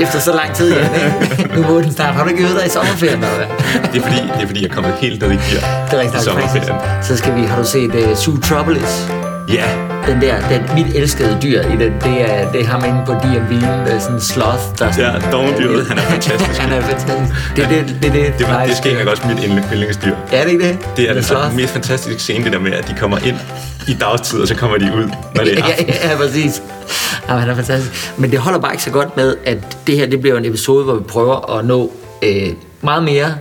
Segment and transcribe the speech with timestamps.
[0.00, 0.88] Efter så lang tid igen,
[1.38, 1.56] ikke?
[1.60, 2.14] Nu må den snart.
[2.14, 3.46] Har du ikke øvet dig i sommerferien, eller hvad?
[3.92, 6.00] Det er fordi, det er, fordi jeg er kommet helt ned i gear Det er
[6.00, 6.74] rigtig i sommerferien.
[7.02, 9.06] Så skal vi, har du set uh, Sue Troubles?
[9.48, 9.64] Ja,
[10.06, 13.12] Den der, den, mit elskede dyr i den, det er, det er ham inde på
[13.12, 16.60] DMV, der er sådan en sloth, der er sådan, ja dovendyret, han er fantastisk.
[16.60, 17.56] han er fantastisk.
[17.56, 19.38] Det er det, det, det, det, Det, var, det skal også mit
[19.72, 20.14] yndlingsdyr.
[20.32, 20.78] Er det ikke det?
[20.96, 21.56] Det er The det sloth?
[21.56, 23.36] mest fantastiske scene, det der med, at de kommer ind
[23.90, 25.04] i dagstid, og så kommer de ud,
[25.34, 25.86] når det er ja, aften.
[25.88, 26.62] ja, ja, præcis.
[27.28, 28.12] Ja, han er fantastisk.
[28.18, 30.84] Men det holder bare ikke så godt med, at det her det bliver en episode,
[30.84, 32.48] hvor vi prøver at nå øh,
[32.80, 33.34] meget mere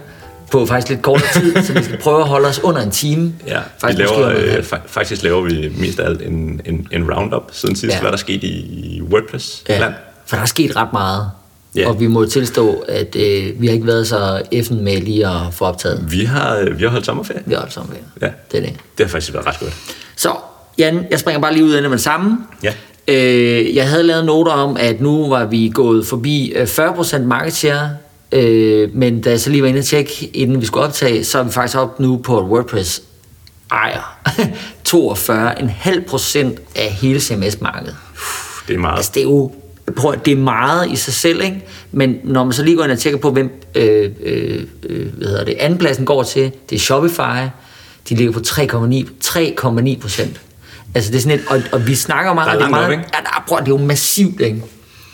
[0.52, 3.34] på faktisk lidt kortere tid, så vi skal prøve at holde os under en time.
[3.48, 6.62] Ja, vi faktisk laver, under en øh, fa- faktisk laver vi mest af alt en,
[6.66, 7.96] en, en roundup siden sidst, Ja.
[7.98, 8.02] ja.
[8.02, 9.94] hvad der skete i WordPress Ja, land.
[10.26, 11.32] for der er sket ret meget.
[11.76, 11.90] Ja.
[11.90, 15.42] Og vi må tilstå, at øh, vi har ikke været så effen med lige at
[15.52, 16.06] få optaget.
[16.12, 17.42] Vi har, øh, vi har holdt sommerferie.
[17.46, 17.98] Vi har holdt med.
[18.22, 18.28] Ja.
[18.52, 18.74] Det er det.
[18.98, 19.74] Det har faktisk været ret godt.
[20.16, 20.32] Så,
[20.78, 22.38] Jan, jeg springer bare lige ud af det med det samme.
[22.64, 22.74] Ja.
[23.08, 27.54] Øh, jeg havde lavet noter om, at nu var vi gået forbi øh, 40% market
[27.54, 27.90] share,
[28.32, 31.40] øh, men da jeg så lige var inde og tjekke, inden vi skulle optage, så
[31.40, 33.02] er vi faktisk op nu på, WordPress
[33.72, 34.20] ejer
[34.90, 37.96] 42,5% af hele CMS-markedet.
[38.68, 38.98] Det er meget.
[38.98, 39.52] Altså, det er jo
[39.96, 41.66] prøv, det er meget i sig selv, ikke?
[41.92, 45.28] men når man så lige går ind og tjekker på, hvem øh, øh, øh, hvad
[45.28, 47.48] hedder det, andenpladsen går til, det er Shopify,
[48.10, 50.42] de ligger på 3,9 3,9 procent.
[50.96, 52.82] Altså det er sådan et, og, og vi snakker meget, Der er er langt op,
[52.82, 53.04] meget, ikke?
[53.14, 54.64] ja, der er, prøv, det er jo massivt, ikke?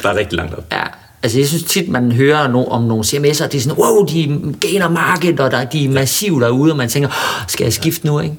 [0.03, 0.63] Der er rigtig langt op.
[0.71, 0.83] Ja,
[1.23, 4.53] altså jeg synes tit, man hører no, om nogle CMS'er, det er sådan, wow, de
[4.61, 8.05] gainer market, og der, de er massive derude, og man tænker, "Åh, skal jeg skifte
[8.07, 8.35] nu, ikke?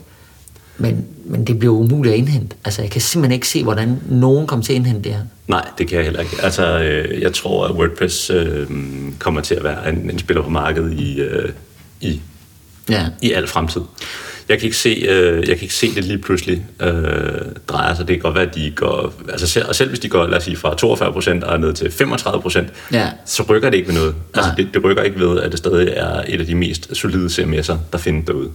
[0.79, 2.57] Men, men det bliver umuligt at indhente.
[2.65, 5.23] Altså jeg kan simpelthen ikke se, hvordan nogen kommer til at indhente det her.
[5.49, 6.37] Nej, det kan jeg heller ikke.
[6.43, 8.67] Altså, øh, jeg tror, at WordPress øh,
[9.19, 11.49] kommer til at være en, en spiller på markedet i, øh,
[12.01, 12.21] i,
[12.91, 13.07] Ja.
[13.23, 13.81] i al fremtid.
[14.49, 16.89] Jeg kan ikke se, øh, jeg kan ikke se det lige pludselig øh,
[17.69, 18.09] dreje sig.
[18.09, 19.13] Det kan godt være, at de går...
[19.29, 21.73] Altså selv, og selv hvis de går, lad os sige, fra 42 procent og ned
[21.75, 23.09] til 35 procent, Ja.
[23.27, 24.15] så rykker det ikke ved noget.
[24.35, 24.57] Altså, Nej.
[24.57, 27.75] det, det rykker ikke ved, at det stadig er et af de mest solide CMS'er,
[27.93, 28.49] der findes derude.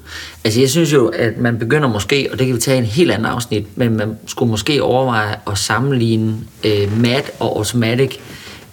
[0.43, 3.11] Altså jeg synes jo, at man begynder måske, og det kan vi tage en helt
[3.11, 8.17] anden afsnit, men man skulle måske overveje at sammenligne øh, Mat og Automatic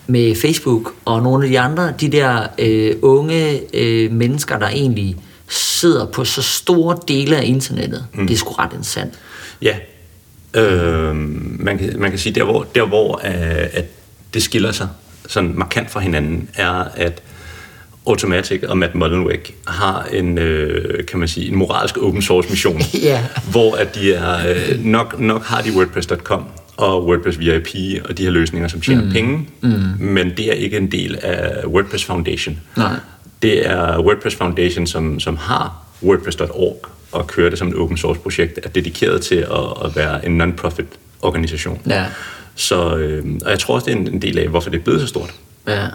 [0.06, 5.16] med Facebook og nogle af de andre, de der øh, unge øh, mennesker, der egentlig
[5.48, 8.06] sidder på så store dele af internettet.
[8.14, 8.26] Mm.
[8.26, 9.14] Det er sgu ret interessant.
[9.62, 9.76] Ja.
[10.54, 11.16] Øh,
[11.60, 13.84] man, kan, man kan sige, der hvor, der hvor øh, at
[14.34, 14.88] det skiller sig
[15.28, 17.22] sådan markant fra hinanden, er, at
[18.06, 22.81] Automatic og Matt Mullenweg har en, øh, kan man sige, en moralsk open source mission,
[23.03, 23.25] Ja.
[23.50, 26.44] hvor at de er, øh, nok, nok har de WordPress.com
[26.76, 29.10] og WordPress VIP og de her løsninger, som tjener mm.
[29.10, 29.70] penge, mm.
[29.98, 32.60] men det er ikke en del af WordPress Foundation.
[32.76, 32.92] Nej.
[33.43, 38.21] Det er WordPress Foundation, som, som har WordPress.org og kører det som et open source
[38.21, 40.87] projekt, er dedikeret til at, at være en non-profit
[41.22, 41.81] organisation.
[41.88, 42.04] Ja.
[42.54, 44.82] Så, øh, og jeg tror også, det er en, en del af, hvorfor det er
[44.82, 45.34] blevet så stort.
[45.69, 45.87] Ja.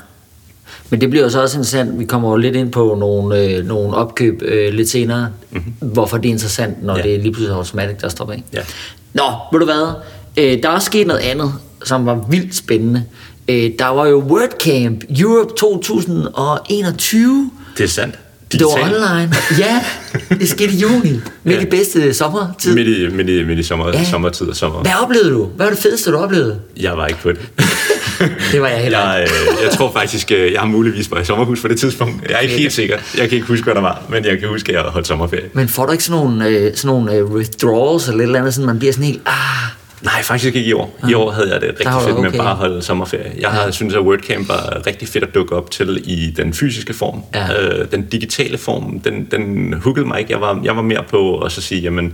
[0.89, 3.95] Men det bliver så også interessant, vi kommer jo lidt ind på nogle, øh, nogle
[3.95, 5.73] opkøb øh, lidt senere, mm-hmm.
[5.91, 7.03] hvorfor det er interessant, når ja.
[7.03, 8.43] det er lige pludselig Automatic, der står bag.
[8.53, 8.59] Ja.
[9.13, 9.93] Nå, ved du hvad?
[10.37, 13.03] Øh, der er også sket noget andet, som var vildt spændende.
[13.47, 17.51] Øh, der var jo WordCamp Europe 2021.
[17.77, 18.15] Det er sandt.
[18.51, 19.33] Det var online.
[19.59, 19.83] Ja,
[20.29, 21.11] det skete i juni.
[21.43, 21.61] Midt Ja.
[21.61, 22.75] i bedste sommertid.
[22.75, 24.03] Midt i, midt i, midt i sommer, Ja.
[24.05, 24.81] sommertid og sommer.
[24.81, 25.45] Hvad oplevede du?
[25.45, 26.59] Hvad var det fedeste, du oplevede?
[26.77, 27.39] Jeg var ikke på det.
[28.51, 31.25] Det var jeg heller Jeg, øh, jeg tror faktisk, øh, jeg har muligvis været i
[31.25, 32.23] sommerhus på det tidspunkt.
[32.29, 32.97] Jeg er ikke helt sikker.
[33.17, 35.49] Jeg kan ikke huske, hvad der var, men jeg kan huske, at jeg holdt sommerferie.
[35.53, 38.53] Men får du ikke sådan nogle, øh, sådan nogle øh, withdrawals eller et eller andet,
[38.53, 39.33] sådan man bliver sådan helt, ah,
[40.03, 40.99] Nej, faktisk ikke i år.
[41.09, 42.37] I år havde jeg det rigtig fedt med okay.
[42.37, 43.31] bare at holde sommerferie.
[43.39, 46.93] Jeg har synes, at WordCamp var rigtig fedt at dukke op til i den fysiske
[46.93, 47.23] form.
[47.35, 47.61] Ja.
[47.61, 50.31] Øh, den digitale form, den, den huggede mig ikke.
[50.31, 52.13] Jeg var, jeg var mere på at så sige, jamen,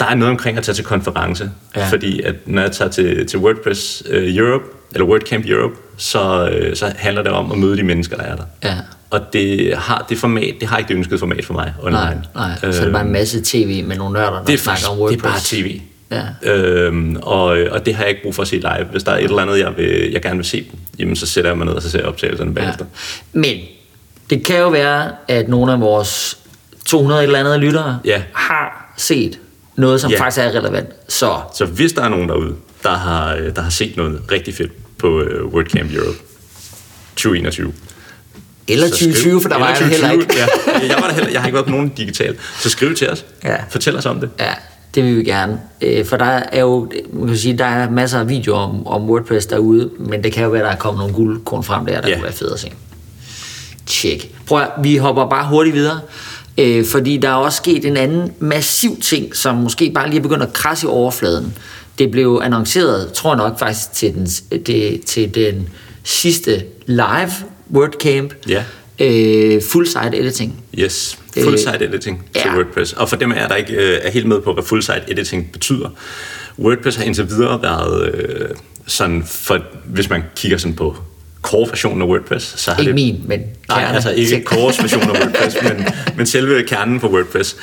[0.00, 1.50] der er noget omkring at tage til konference.
[1.76, 1.80] Ja.
[1.80, 1.88] Ja.
[1.88, 6.76] Fordi at når jeg tager til, til WordPress uh, Europe, eller WordCamp Europe, så, øh,
[6.76, 8.44] så handler det om at møde de mennesker, der er der.
[8.64, 8.76] Ja.
[9.10, 12.00] Og det har det format, det har ikke det ønskede format for mig online.
[12.00, 12.72] nej, nej.
[12.72, 14.90] Så er det bare en masse tv med nogle nørder, der det er, snakker faktisk,
[14.90, 15.52] om det WordPress.
[15.52, 15.80] er bare tv.
[16.10, 16.50] Ja.
[16.52, 18.84] Øhm, og, og det har jeg ikke brug for at se live.
[18.90, 21.50] Hvis der er et eller andet, jeg, vil, jeg gerne vil se, jamen så sætter
[21.50, 22.84] jeg mig ned, og så ser jeg optagelserne bagefter.
[23.32, 23.56] Men
[24.30, 26.38] det kan jo være, at nogle af vores
[26.86, 28.22] 200 eller andet lyttere Ja.
[28.34, 29.38] har set
[29.76, 30.20] noget, som Ja.
[30.20, 30.88] faktisk er relevant.
[31.08, 34.54] Så Så hvis der er nogen derude, der har, øh, der har set noget rigtig
[34.54, 36.18] fedt på uh, WordCamp Europe
[37.16, 37.72] 2021,
[38.68, 40.24] eller så skriv- 2020, for der var jeg eller heller ikke.
[40.24, 42.36] 2020, Ja, jeg, var der heller, jeg har ikke været på nogen digital.
[42.60, 43.24] Så skriv til os.
[43.44, 43.56] Ja.
[43.70, 44.30] Fortæl os om det.
[44.38, 44.52] Ja,
[44.98, 45.60] det vil vi gerne.
[45.80, 49.10] Øh, For der er jo, man kan sige, der er masser af videoer om, om
[49.10, 52.08] WordPress derude, men det kan jo være, der er kommet nogle guldkorn frem der, der
[52.08, 52.14] Ja.
[52.14, 52.72] kunne være fedt at se.
[53.86, 54.34] Tjek.
[54.46, 56.00] Prøv at, vi hopper bare hurtigt videre,
[56.58, 60.22] øh, fordi der er også sket en anden massiv ting, som måske bare lige er
[60.22, 61.54] begyndt at krasse i overfladen.
[61.98, 64.26] det blev annonceret, tror jeg nok faktisk, til den,
[64.66, 65.68] det, til den
[66.04, 67.30] sidste live
[67.74, 68.34] WordCamp.
[68.48, 68.64] Ja.
[69.00, 70.60] Øh, full site editing.
[70.78, 72.54] Yes, full site editing til ja.
[72.54, 72.92] WordPress.
[72.92, 75.52] Og for dem er der ikke øh, er helt med på, hvad full site editing
[75.52, 75.88] betyder.
[76.58, 78.48] WordPress har indtil videre været øh,
[78.86, 80.96] sådan, for, hvis man kigger sådan på
[81.42, 82.94] core-versionen af WordPress, så har Ikke det...
[82.94, 83.94] min, men Nej, kerne.
[83.94, 85.86] altså ikke core version af WordPress, men,
[86.16, 87.56] men selve kernen på WordPress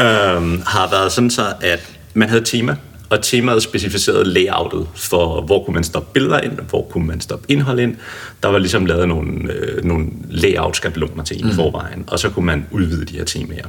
[0.00, 1.80] øhm, har været sådan så, at
[2.14, 2.76] man havde et tema,
[3.12, 7.46] og temaet specificerede layoutet for, hvor kunne man stoppe billeder ind, hvor kunne man stoppe
[7.48, 7.96] indhold ind.
[8.42, 11.50] Der var ligesom lavet nogle, øh, nogle layout-skabeloner til en mm.
[11.50, 13.66] i forvejen, og så kunne man udvide de her temaer.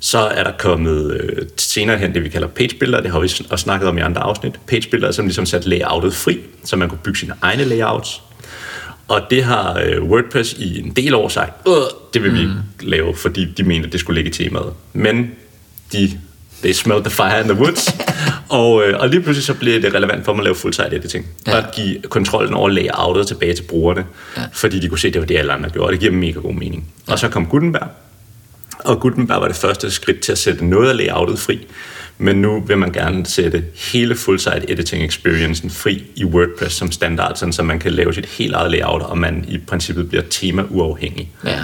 [0.00, 3.00] Så er der kommet øh, senere hen det, vi kalder page builder.
[3.00, 4.60] Det har vi også snakket om i andre afsnit.
[4.66, 8.22] Page builder er som ligesom sat layoutet fri, så man kunne bygge sine egne layouts.
[9.08, 11.74] Og det har øh, WordPress i en del år sagt, øh,
[12.14, 14.72] det vil vi ikke lave, fordi de mente, det skulle ligge i temaet.
[14.92, 15.30] Men
[15.92, 16.20] de
[16.62, 17.88] they smelled the fire in the woods.
[18.48, 21.26] og, øh, og lige pludselig så blev det relevant for dem at lave full-site editing.
[21.46, 21.52] Ja.
[21.52, 24.04] Og at give kontrollen over layoutet tilbage til brugerne.
[24.36, 24.42] Ja.
[24.52, 25.86] Fordi de kunne se, at det var det, alle andre gjorde.
[25.86, 26.84] Og det giver mega god mening.
[27.08, 27.12] Ja.
[27.12, 27.88] Og så kom Gutenberg.
[28.78, 31.66] Og Gutenberg var det første skridt til at sætte noget af layoutet fri.
[32.18, 37.36] Men nu vil man gerne sætte hele full-site editing experiencen fri i WordPress som standard,
[37.36, 41.30] sådan så man kan lave sit helt eget layout, og man i princippet bliver tema-uafhængig.
[41.44, 41.58] Ja.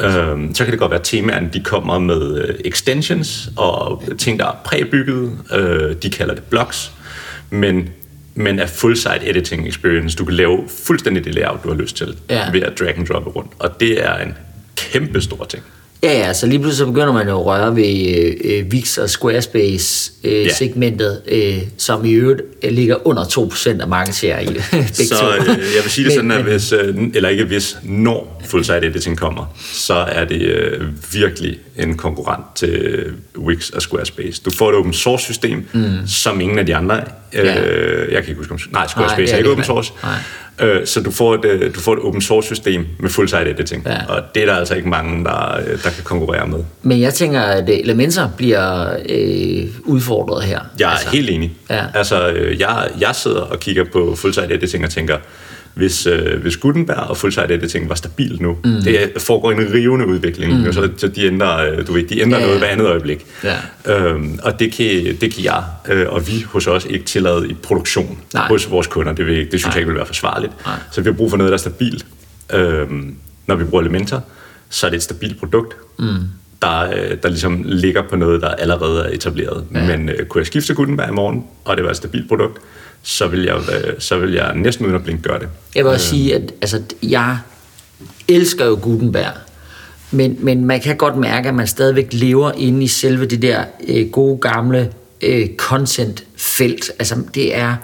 [0.00, 4.38] Øhm, så kan det godt være, at temaerne de kommer med øh, extensions og ting,
[4.38, 5.32] der er præbygget.
[5.54, 6.92] Øh, de kalder det blocks.
[7.50, 7.88] Men,
[8.34, 10.16] men er full-site editing experience.
[10.16, 12.50] Du kan lave fuldstændig det layout, du har lyst til, Ja.
[12.52, 13.50] ved at drag and droppe rundt.
[13.58, 14.34] Og det er en
[14.76, 15.62] kæmpe stor ting.
[16.02, 18.98] Ja, ja, så lige pludselig så begynder man jo at røre ved øh, øh, Wix
[18.98, 20.52] og Squarespace øh, Ja.
[20.54, 24.46] segmentet, øh, som i øvrigt øh, ligger under 2% af markedshare i
[24.92, 28.86] Så øh, jeg vil sige det sådan, at hvis, øh, eller ikke hvis, når full-site
[28.86, 30.80] editing kommer, så er det øh,
[31.12, 33.04] virkelig en konkurrent til
[33.38, 34.42] Wix og Squarespace.
[34.44, 35.84] Du får et open source system, mm.
[36.06, 36.96] som ingen af de andre.
[36.96, 37.04] Øh,
[37.34, 37.54] Ja.
[37.54, 39.92] Jeg kan ikke huske, om, nej, Nej, Squarespace det er er ikke open source.
[40.02, 40.12] nej.
[40.60, 43.82] Øh, så du får, et, øh, du får et open source system med full-site editing,
[43.86, 43.96] Ja.
[44.08, 46.58] og det er der altså ikke mange, der, øh, der kan konkurrere med.
[46.82, 50.60] Men jeg tænker, at øh, Elementor bliver øh, udfordret her.
[50.78, 51.52] Jeg er altså, helt enig.
[51.70, 51.84] Ja.
[51.94, 52.26] Altså,
[52.58, 55.16] jeg, jeg sidder og kigger på full-site editing og tænker,
[55.74, 58.82] hvis, øh, hvis Gutenberg og full-site editing var stabilt nu, mm.
[58.82, 60.72] det foregår en rivende udvikling, mm.
[60.72, 63.26] så, så de ændrer, øh, du ved, de ændrer Ja, noget hver andet øjeblik.
[63.44, 63.56] Ja.
[63.86, 67.54] Øhm, og det kan, det kan jeg øh, og vi hos os ikke tillade i
[67.54, 68.48] produktion Nej.
[68.48, 69.12] hos vores kunder.
[69.12, 69.70] Det, vil, det synes Nej.
[69.72, 70.52] jeg ikke vil være forsvarligt.
[70.66, 70.78] Nej.
[70.92, 72.06] Så vi har brug for noget, der er stabilt.
[72.52, 73.14] Øhm,
[73.46, 74.22] når vi bruger Elementor,
[74.70, 75.74] så er det et stabilt produkt.
[75.98, 76.18] Mm
[76.64, 76.80] der,
[77.10, 79.64] øh, der ligesom ligger på noget, der allerede er etableret.
[79.74, 79.96] Ja.
[79.96, 82.58] Men øh, kunne jeg skifte til Gutenberg i morgen, og det var et stabilt produkt,
[83.02, 85.48] så vil jeg, øh, så vil jeg næsten uden at blinke gøre det.
[85.74, 87.38] Jeg vil også sige, at altså, jeg
[88.28, 89.32] elsker jo Gutenberg,
[90.10, 93.64] men, men man kan godt mærke, at man stadigvæk lever inde i selve det der
[93.88, 94.90] øh, gode gamle
[95.22, 96.90] øh, content-felt.
[96.98, 97.74] Altså, det er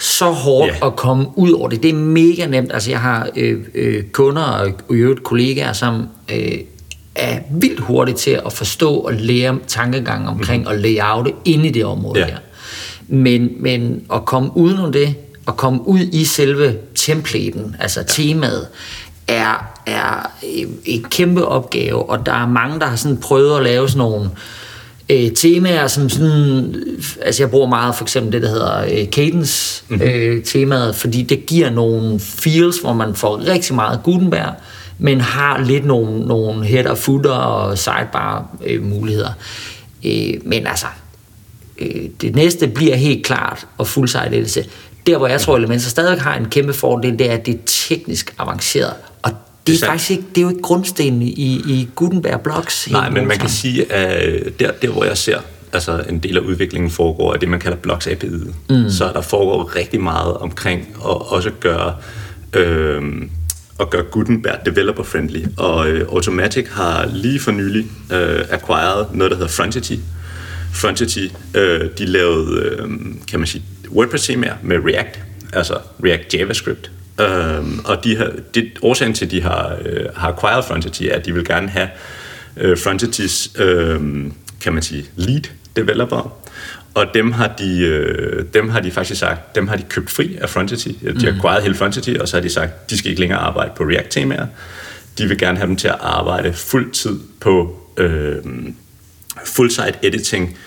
[0.00, 0.86] så hårdt Ja.
[0.86, 1.82] at komme ud over det.
[1.82, 2.72] Det er mega nemt.
[2.72, 6.58] Altså, jeg har øh, øh, kunder og i øvrigt kollegaer, som øh,
[7.14, 10.74] er vildt hurtige til at forstå og lære tankegang omkring mm-hmm.
[10.74, 12.26] at layoute inde i det område Ja.
[12.26, 12.38] her.
[13.08, 15.14] Men, men at komme udenom det,
[15.48, 18.06] at komme ud i selve templaten, altså ja.
[18.06, 18.66] temaet,
[19.28, 20.30] er, er
[20.84, 24.30] en kæmpe opgave, og der er mange, der har sådan prøvet at lave sådan nogle
[25.08, 26.74] øh, temaer, som sådan,
[27.22, 30.06] altså jeg bruger meget for eksempel det, der hedder øh, cadence mm-hmm.
[30.08, 34.54] øh, temaet, fordi det giver nogle feels, hvor man får rigtig meget Gutenberg,
[34.98, 39.32] men har lidt nogle, nogle header, footer og sidebar øh, muligheder.
[40.06, 40.86] Øh, men altså,
[41.78, 44.64] øh, det næste bliver helt klart og full-site ledelse.
[45.06, 47.58] Der, hvor jeg tror, Elementor stadig har en kæmpe fordel, det er, at det er
[47.66, 48.92] teknisk avanceret.
[49.22, 49.36] Og det,
[49.66, 49.90] Det er er sandt.
[49.90, 52.88] faktisk ikke, det er jo ikke grundstenen i, i Gutenberg Blocks.
[52.90, 55.38] Nej, men man kan sige, at der, der hvor jeg ser,
[55.72, 58.26] altså en del af udviklingen foregår, er det, man kalder Blocks API.
[58.70, 58.90] Mm.
[58.90, 61.94] Så der foregår rigtig meget omkring at også gøre,
[62.52, 63.02] øh,
[63.80, 65.44] at gøre Gutenberg developer-friendly.
[65.56, 69.94] Og øh, Automatic har lige for nylig øh, acquired noget, der hedder Frontity.
[70.74, 72.88] Frontity, øh, de lavede, øh,
[73.30, 75.20] kan man sige, WordPress-temaer med React,
[75.52, 76.90] altså React JavaScript.
[77.18, 81.14] Um, og de har, det, årsagen til, at de har, øh, har acquired Frontity, er,
[81.14, 81.88] at de vil gerne have
[82.56, 84.00] øh, Frontitys, øh,
[84.60, 85.42] kan man sige, lead
[85.76, 86.43] developer.
[86.94, 90.36] Og dem har, de, øh, dem har de faktisk sagt, dem har de købt fri
[90.40, 90.88] af Frontity.
[90.88, 93.70] De har acquired hele Frontity, og så har de sagt, de skal ikke længere arbejde
[93.76, 94.46] på React-temaer.
[95.18, 98.36] De vil gerne have dem til at arbejde fuld tid på øh,
[99.44, 100.58] full-site editing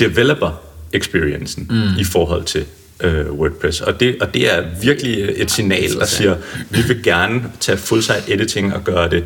[0.00, 2.00] developer experiencen mm.
[2.00, 2.64] i forhold til
[3.00, 3.80] øh, WordPress.
[3.80, 6.36] Og det, og det er virkelig et signal, der siger,
[6.70, 9.24] vi vil gerne tage full-site editing og gøre det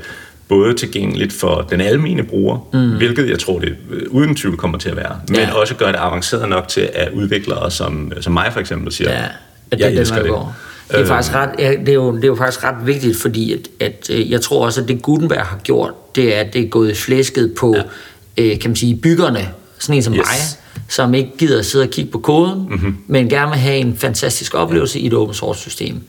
[0.48, 2.96] både tilgængeligt for den almene bruger, mm.
[2.96, 5.52] hvilket jeg tror, det øh, uden tvivl kommer til at være, men Ja.
[5.52, 9.24] også gør det avanceret nok til, at udviklere som, som mig for eksempel siger, Ja,
[9.70, 10.30] at jeg det er elsker det.
[10.30, 10.56] går.
[10.88, 13.16] Det er, Øh, faktisk ret, ja, det, er jo, det er jo faktisk ret vigtigt,
[13.16, 16.52] fordi at, at, øh, jeg tror også, at det Gutenberg har gjort, det er, at
[16.52, 17.76] det er gået flæsket på,
[18.38, 18.42] ja.
[18.44, 19.48] øh, kan man sige, byggerne,
[19.78, 20.18] sådan en som yes.
[20.18, 22.96] mig, som ikke gider at sidde og kigge på koden, mm-hmm.
[23.06, 26.00] men gerne vil have en fantastisk oplevelse i et open source system.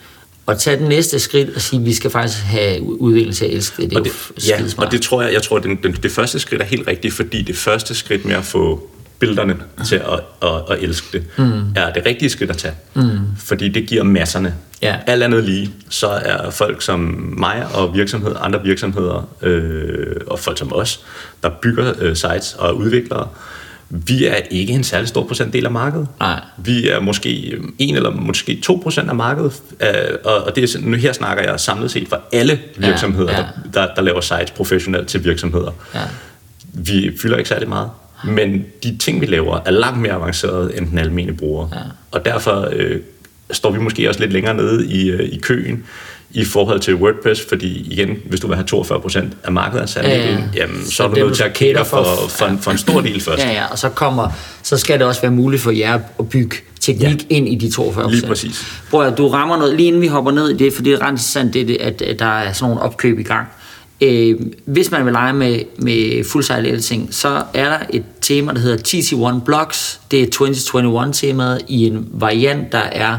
[0.47, 3.53] Og tage den næste skridt og sige, at vi skal faktisk have udvikling til at
[3.53, 3.93] elske det.
[3.93, 4.85] Er og jo det, ja, skidesmart.
[4.85, 7.41] og det tror jeg, jeg tror, den, den, det første skridt er helt rigtigt, fordi
[7.41, 8.89] det første skridt med at få
[9.19, 11.61] billederne til at, at, at elske det, mm.
[11.75, 12.73] er det rigtige skridt at tage.
[12.93, 13.19] Mm.
[13.37, 14.55] Fordi det giver masserne.
[14.81, 14.95] Ja.
[15.07, 16.99] Alt andet lige, så er folk som
[17.37, 21.03] mig og virksomheder, andre virksomheder, øh, og folk som os,
[21.43, 23.27] der bygger øh, sites og er udviklere,
[23.89, 26.07] vi er ikke en særlig stor procentdel af markedet.
[26.19, 26.39] Nej.
[26.57, 30.97] Vi er måske 1 eller måske 2 procent af markedet, øh, og det er, nu
[30.97, 33.37] her snakker jeg samlet set for alle virksomheder, ja.
[33.37, 35.71] der, der, der laver sites professionelt til virksomheder.
[35.95, 36.01] Ja.
[36.73, 37.89] Vi fylder ikke særlig meget,
[38.23, 41.67] men de ting, vi laver, er langt mere avancerede end den almindelige bruger.
[41.73, 41.79] Ja.
[42.11, 42.99] Og derfor øh,
[43.51, 45.83] står vi måske også lidt længere nede i, øh, i køen
[46.31, 50.25] i forhold til WordPress, fordi igen, hvis du vil have 42 procent af markedsansatte, Ja,
[50.25, 50.31] ja.
[50.31, 52.77] ind, jamen, så, Så er du nødt til at cater for, for- en, for en
[52.77, 53.43] stor del først.
[53.43, 54.29] Ja, ja, og så, kommer,
[54.63, 57.35] så skal det også være muligt for jer at bygge teknik ja.
[57.35, 58.65] ind i de 42 Lige præcis.
[58.89, 61.01] Prøv at du rammer noget, lige inden vi hopper ned i det, for det er
[61.01, 63.47] ret interessant, det, at, at der er sådan nogle opkøb i gang.
[64.01, 68.53] Øh, hvis man vil lege med, med full site editing, så er der et tema,
[68.53, 68.77] der hedder
[69.37, 69.99] TC1 Blocks.
[70.11, 73.17] Det er 2021-temaet i en variant, der er,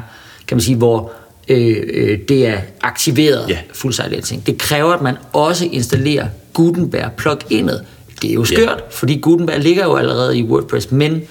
[0.48, 1.12] kan man sige, hvor
[1.48, 3.58] øh, øh, det er aktiveret Ja.
[3.72, 4.46] full site editing.
[4.46, 7.84] Det kræver, at man også installerer Gutenberg pluginet.
[8.22, 8.82] Det er jo skørt, ja.
[8.90, 11.22] fordi Gutenberg ligger jo allerede i WordPress, men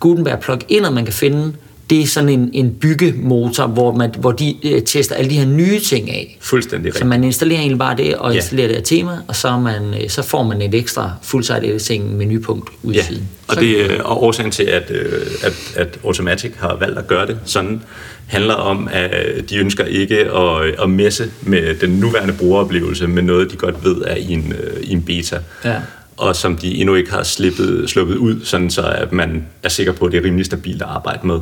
[0.00, 1.52] Gutenberg pluginet, man kan finde,
[1.90, 5.46] det er sådan en, en byggemotor, hvor, man, hvor de øh, tester alle de her
[5.46, 6.38] nye ting af.
[6.40, 7.08] Fuldstændig Så rigtigt.
[7.08, 8.36] man installerer egentlig bare det, og Ja.
[8.36, 12.16] installerer det her tema, og så, man, øh, så får man et ekstra full-site editing
[12.16, 13.28] menupunkt ud i Ja, siden.
[13.48, 17.06] og, Så- det, øh, og årsagen til, at, øh, at, at Automatic har valgt at
[17.06, 17.82] gøre det sådan,
[18.28, 19.10] handler om, at
[19.50, 24.02] de ønsker ikke at, at messe med den nuværende brugeroplevelse med noget, de godt ved
[24.06, 25.38] er i en, øh, i en beta.
[25.64, 25.76] Ja.
[26.16, 29.92] Og som de endnu ikke har slippet, sluppet ud, sådan så at man er sikker
[29.92, 31.38] på, at det er rimelig stabilt at arbejde med.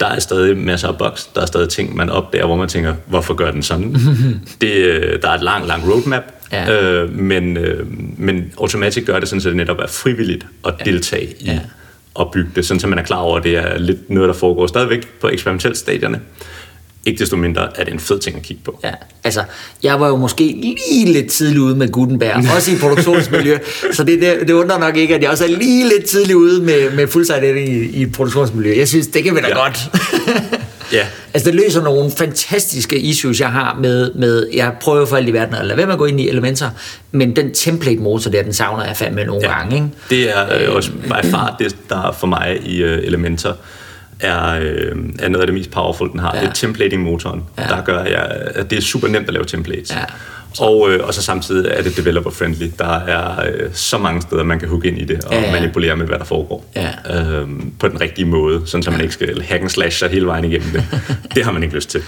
[0.00, 2.94] Der er stadig masser af bugs, der er stadig ting, man opdager, hvor man tænker,
[3.06, 3.96] hvorfor gør den sådan?
[4.60, 6.82] det, øh, der er et langt, langt roadmap, Ja.
[6.82, 7.86] øh, men, øh,
[8.18, 11.60] men Automatic gør det sådan, så det netop er frivilligt at deltage i Ja
[12.16, 14.66] opbygge det, sådan så man er klar over, at det er lidt noget, der foregår
[14.66, 16.20] stadigvæk på eksperimentelt stadierne.
[17.06, 18.80] Ikke desto mindre er det en fed ting at kigge på.
[18.84, 18.90] Ja,
[19.24, 19.42] altså,
[19.82, 20.44] jeg var jo måske
[20.88, 23.58] lige lidt tidlig ude med Gutenberg, også i produktionsmiljø,
[23.92, 26.62] så det, det, det undrer nok ikke, at jeg også er lige lidt tidlig ude
[26.62, 28.78] med, med full-site editing i, i et produktionsmiljø.
[28.78, 29.62] Jeg synes, det kan vi da Ja.
[29.64, 29.78] godt.
[30.92, 35.28] Ja, altså, det løser nogle fantastiske issues, jeg har med, med jeg prøver for alt
[35.28, 36.70] i verden at lade være med at gå ind i Elementor,
[37.12, 39.58] men den template-motor der, den savner jeg fandme nogle ja.
[39.58, 39.88] gange, ikke?
[40.10, 43.56] det er øh, også by far det, der for mig i uh, Elementor
[44.20, 46.34] er, øh, er noget af det mest powerful, den har.
[46.36, 46.40] Ja.
[46.40, 47.62] Det er templating-motoren, Ja.
[47.62, 49.90] der gør, jeg, at det er super nemt at lave templates.
[49.90, 50.04] Ja.
[50.60, 52.70] Og, øh, og så samtidig er det developer-friendly.
[52.78, 55.52] Der er øh, så mange steder, man kan hooke ind i det og Ja, ja.
[55.52, 56.70] manipulere med, hvad der foregår.
[56.76, 56.90] Ja.
[57.40, 60.26] Øhm, på den rigtige måde, sådan så man ikke skal hack and slash sig hele
[60.26, 60.84] vejen igennem det.
[61.34, 62.00] det har man ikke lyst til.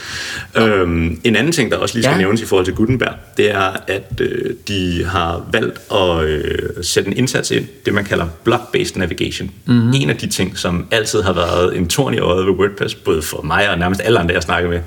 [0.57, 2.17] Øhm, en anden ting, der også lige skal Ja.
[2.17, 2.23] ja.
[2.23, 7.11] nævnes i forhold til Gutenberg, det er, at øh, de har valgt at øh, sætte
[7.11, 9.51] en indsats ind, det man kalder block-based navigation.
[9.67, 9.93] Mm-hmm.
[9.95, 13.23] En af de ting, som altid har været en torn i øjet ved WordPress, både
[13.23, 14.81] for mig og nærmest alle andre, jeg snakker med,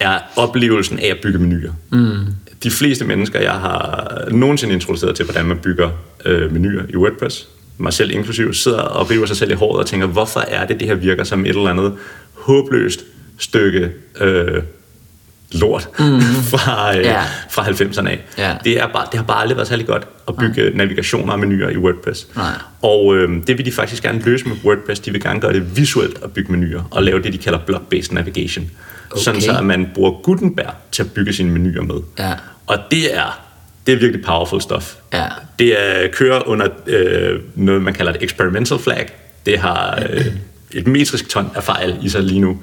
[0.00, 1.72] er oplevelsen af at bygge menuer.
[1.92, 2.16] Mm.
[2.64, 5.90] De fleste mennesker, jeg har nogensinde introduceret til, hvordan man bygger
[6.24, 9.86] øh, menuer i WordPress, mig selv inklusiv, sidder og river sig selv i håret og
[9.86, 11.92] tænker, hvorfor er det, det her virker som et eller andet
[12.32, 13.00] håbløst
[13.38, 13.90] stykke
[14.20, 14.62] øh,
[15.52, 16.20] lort mm.
[16.20, 17.22] fra, øh, Ja.
[17.50, 18.24] fra 90'erne af.
[18.38, 18.56] Ja.
[18.64, 20.72] Det, er bare, det har bare aldrig været særlig godt at bygge Nej.
[20.74, 22.26] navigationer og menuer i WordPress.
[22.36, 22.52] Nej.
[22.82, 25.00] Og øh, det vil de faktisk gerne løse med WordPress.
[25.00, 28.14] De vil gerne gøre det visuelt at bygge menuer og lave det, de kalder block-based
[28.14, 28.70] navigation.
[29.10, 29.22] Okay.
[29.22, 31.96] Sådan så, at man bruger Gutenberg til at bygge sine menuer med.
[32.18, 32.32] Ja.
[32.66, 33.40] Og det er,
[33.86, 34.94] det er virkelig powerful stuff.
[35.12, 35.26] Ja.
[35.58, 39.08] Det er, kører under øh, noget, man kalder et experimental flag.
[39.46, 40.26] Det har øh,
[40.72, 42.58] et metrisk ton af fejl i sig lige nu.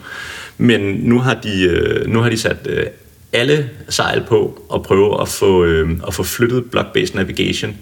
[0.57, 2.85] Men nu har de, øh, nu har de sat øh,
[3.33, 7.77] alle sejl på og prøve at få, øh, at få flyttet block-based navigation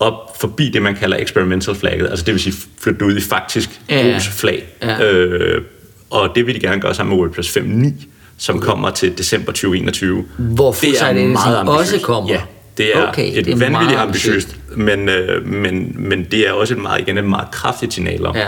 [0.00, 2.10] op forbi det, man kalder experimental flagget.
[2.10, 4.02] Altså det vil sige flytte ud i faktisk ja.
[4.02, 4.64] brugsflag.
[4.82, 5.12] Ja.
[5.12, 5.62] Øh,
[6.10, 8.06] og det vil de gerne gøre sammen med WordPress 5.9,
[8.38, 10.24] som kommer til december 2021.
[10.38, 12.30] Hvor editing også kommer?
[12.30, 12.40] Ja,
[12.78, 16.74] det er Okay, et det er vanvittigt ambitiøst, men, øh, men, men det er også
[16.74, 18.46] et meget, igen, et meget kraftigt signal om, Ja.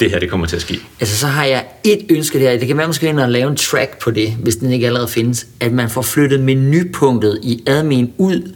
[0.00, 0.80] det her det kommer til at ske.
[1.00, 2.58] Altså, så har jeg et ønske der.
[2.58, 5.46] Det kan være, ind og lave en track på det, hvis den ikke allerede findes.
[5.60, 8.52] At man får flyttet menupunktet i admin ud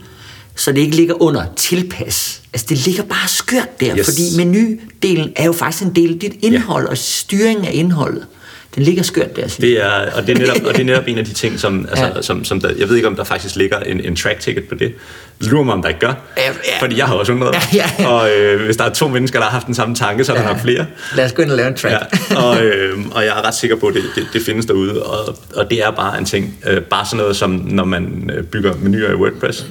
[0.56, 2.42] så det ikke ligger under tilpas.
[2.52, 4.06] Altså det ligger bare skørt der, Yes.
[4.06, 8.26] fordi menudelen er jo faktisk en del af dit indhold og styring af indholdet.
[8.74, 9.56] Den ligger skørt der, synes.
[9.56, 11.86] Det er, og, det er netop, og det er netop en af de ting, som,
[11.90, 12.22] altså, Ja.
[12.22, 14.74] som, som der, jeg ved ikke, om der faktisk ligger en, en track ticket på
[14.74, 14.94] det.
[15.40, 16.14] Lurer mig, om der ikke gør.
[16.36, 16.52] Ja, ja.
[16.80, 17.54] Fordi jeg har også undret.
[17.54, 18.08] Ja, ja, ja.
[18.08, 20.36] Og øh, hvis der er to mennesker, der har haft den samme tanke, så er
[20.40, 20.86] der nok flere.
[21.16, 21.94] Lad os gå ind og lave en track.
[22.30, 25.02] Ja, og, øh, og jeg er ret sikker på, at det, det, det findes derude,
[25.02, 26.54] og, og det er bare en ting.
[26.66, 29.66] Øh, bare sådan noget som, når man øh, bygger menuer i WordPress,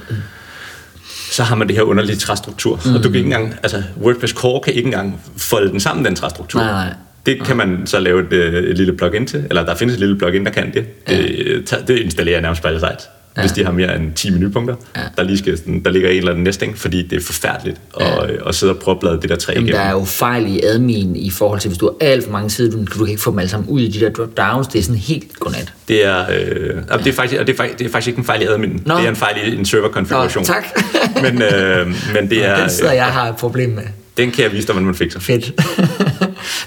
[1.31, 2.79] så har man det her underlige træstruktur.
[2.85, 2.95] Mm.
[2.95, 6.15] Og du kan ikke engang, altså WordPress Core kan ikke engang folde den sammen, den
[6.15, 6.59] træstruktur.
[6.59, 6.93] Nej, nej.
[7.25, 9.99] Det kan man så lave et, øh, et lille plugin til, eller der findes et
[9.99, 11.07] lille plugin, der kan det.
[11.07, 11.17] Det,
[11.71, 11.77] ja.
[11.87, 13.41] det installerer jeg nærmest på alle sites, ja.
[13.41, 15.01] hvis de har mere end 10 menupunkter, ja.
[15.17, 18.37] der, lige skal, der ligger en eller anden nesting, fordi det er forfærdeligt at, øh,
[18.47, 19.81] at sidde og prøve at bladre det der træ Jamen, igennem.
[19.81, 22.49] der er jo fejl i admin i forhold til, hvis du har alt for mange
[22.49, 24.67] sider, du, du kan ikke få dem alle sammen ud i de der drop-downs.
[24.67, 25.73] Det er sådan helt godnat.
[25.87, 26.97] Det er, øh, ja.
[26.97, 28.81] det, er faktisk, og det, er faktisk, det er faktisk ikke en fejl i admin.
[28.85, 28.95] Nå.
[28.97, 30.41] Det er en fejl i en server-konfiguration.
[30.47, 30.65] Nå, tak.
[31.23, 33.83] men, øh, men det er, Den sidder jeg har et problem med.
[34.17, 35.19] den kan jeg vise dig, hvordan man fikser.
[35.19, 35.51] Fedt.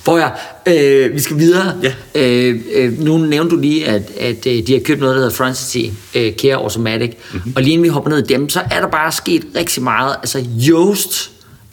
[0.04, 0.32] Prøv at,
[0.66, 1.74] øh, vi skal videre.
[1.82, 1.92] Ja.
[2.14, 5.36] Øh, øh, nu nævnte du lige, at, at øh, de har købt noget, der hedder
[5.36, 7.10] Frontity øh, Care Automatic.
[7.10, 7.16] Mhm.
[7.38, 7.52] Mm-hmm.
[7.56, 10.16] Og lige inden vi hopper ned i dem, så er der bare sket rigtig meget.
[10.22, 11.30] Altså Yoast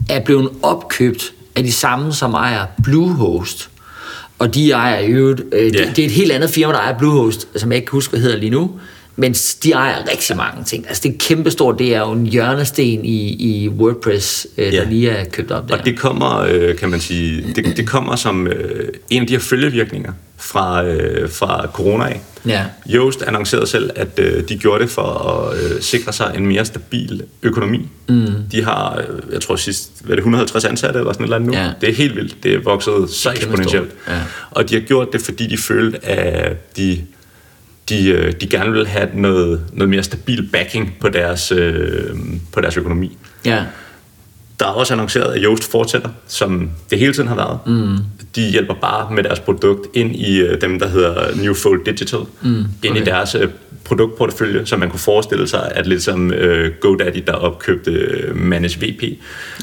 [0.09, 3.69] er blevet opkøbt af de samme, som ejer Bluehost.
[4.39, 5.85] Og de ejer i øvrigt, øh, Ja.
[5.85, 8.11] det, det er et helt andet firma, der ejer Bluehost, som jeg ikke kan huske,
[8.11, 8.71] hvad hedder lige nu.
[9.15, 10.85] Men de ejer rigtig mange ting.
[10.87, 13.29] Altså det er kæmpestort, det er jo en hjørnesten i,
[13.63, 14.79] i WordPress, øh, Ja.
[14.81, 15.77] der lige er købt op der.
[15.77, 19.33] Og det kommer, øh, kan man sige, det, det kommer som øh, en af de
[19.33, 22.21] her følgevirkninger fra, øh, fra corona af.
[22.47, 22.63] Ja.
[22.89, 26.65] Yoast annoncerede selv, at øh, de gjorde det for at øh, sikre sig en mere
[26.65, 27.87] stabil økonomi.
[28.09, 28.25] Mm.
[28.51, 31.35] De har, øh, jeg tror sidst, hvad er det, 150 ansatte eller sådan et eller
[31.35, 31.57] andet nu.
[31.57, 31.71] Ja.
[31.81, 32.43] Det er helt vildt.
[32.43, 33.91] Det er vokset så eksponentielt.
[34.07, 34.19] Ja.
[34.51, 37.01] Og de har gjort det, fordi de følte, at de,
[37.93, 42.09] de, øh, de gerne vil have noget, noget mere stabil backing på deres, øh,
[42.53, 43.17] på deres økonomi.
[43.45, 43.63] Ja.
[44.59, 47.59] Der er også annonceret, at Yoast fortsætter, som det hele tiden har været.
[47.65, 47.97] Mm.
[48.35, 52.59] De hjælper bare med deres produkt ind i øh, dem, der hedder Newfold Digital, mm.
[52.59, 52.65] okay.
[52.83, 53.49] ind i deres øh,
[53.83, 58.79] produktportefølje, så man kunne forestille sig, at lidt som øh, GoDaddy, der opkøbte øh, Manage
[58.79, 59.03] VP,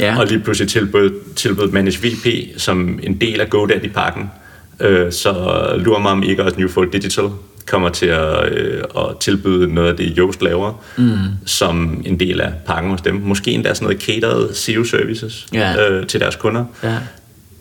[0.01, 0.19] Ja.
[0.19, 2.27] og lige pludselig tilbød, tilbød Manage VP
[2.61, 4.31] som en del af GoDaddy-pakken.
[4.81, 5.33] Øh, så
[5.77, 7.25] lurer mig om ikke også Newfold Digital
[7.71, 11.17] kommer til at, øh, at tilbyde noget af det, Yoast laver, mm.
[11.47, 13.15] som en del af pakken hos dem.
[13.15, 15.91] Måske endda sådan noget catered SEO-services Ja.
[15.91, 16.65] øh, til deres kunder.
[16.83, 16.97] Ja.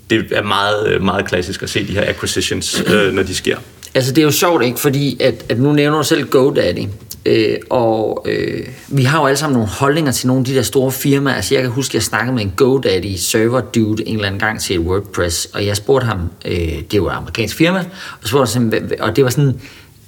[0.10, 3.58] Det er meget, meget klassisk at se de her acquisitions, øh, når de sker.
[3.96, 4.80] Altså det er jo sjovt, ikke?
[4.80, 6.88] Fordi at, at nu nævner du selv GoDaddy,
[7.26, 10.62] øh, og øh, vi har jo alle sammen nogle holdninger til nogle af de der
[10.62, 11.36] store firmaer.
[11.36, 14.40] Altså jeg kan huske, at jeg snakkede med en GoDaddy server dude en eller anden
[14.40, 17.80] gang til et WordPress, og jeg spurgte ham, øh, det var et amerikansk firma,
[18.22, 19.62] og, spurgte ham, og det var sådan,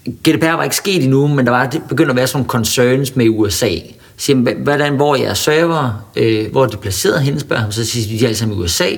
[0.05, 3.15] GDPR var ikke sket endnu, men der var det begyndte at være sådan nogle concerns
[3.15, 3.69] med USA.
[4.17, 7.71] Så siger, hvordan, hvor er jeres server, øh, hvor er de placeret hen, spørger ham,
[7.71, 8.89] så siger de, de er alle sammen i USA.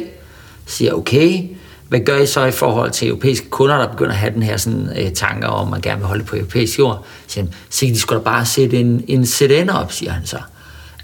[0.65, 1.43] Så siger okay,
[1.89, 4.57] hvad gør I så i forhold til europæiske kunder, der begynder at have den her
[4.57, 7.05] sådan, øh, tanker om, at man gerne vil holde på europæisk jord?
[7.27, 10.11] Så siger han, så kan de skulle da bare sætte en, en set op, siger
[10.11, 10.37] han så.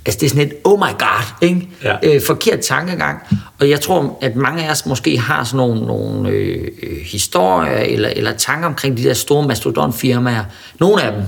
[0.05, 1.69] Altså det er sådan et, oh my god, ikke?
[1.83, 1.95] Ja.
[2.03, 3.19] Øh, forkert tankegang.
[3.59, 7.77] Og jeg tror, at mange af os måske har sådan nogle, nogle øh, øh, historier
[7.77, 10.43] eller, eller tanker omkring de der store mastodonfirmaer.
[10.79, 11.23] Nogle af dem,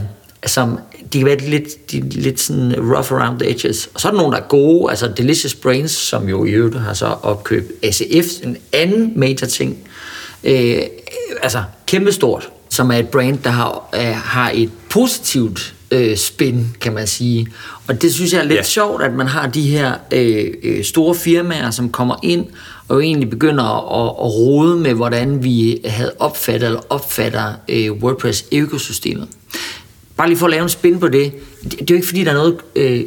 [0.46, 0.80] som
[1.14, 3.90] de kan være lidt, de, lidt sådan rough around the edges.
[3.94, 6.80] Og så er der nogle, der er gode, altså Delicious Brains, som jo i øvrigt
[6.80, 9.78] har så opkøbt ACF, en anden major ting.
[10.44, 10.82] Øh,
[11.42, 16.94] altså kæmpestort, som er et brand, der har, øh, har et positivt øh, spin, kan
[16.94, 17.48] man sige.
[17.88, 18.64] Og det synes jeg er lidt ja.
[18.64, 22.46] sjovt, at man har de her øh, øh, store firmaer, som kommer ind
[22.88, 29.28] og egentlig begynder at, at rode med, hvordan vi havde opfattet eller opfatter øh, WordPress-økosystemet.
[30.18, 31.32] Bare lige for at lave en spin på det.
[31.64, 33.04] Det, det er jo ikke, fordi der er noget øh,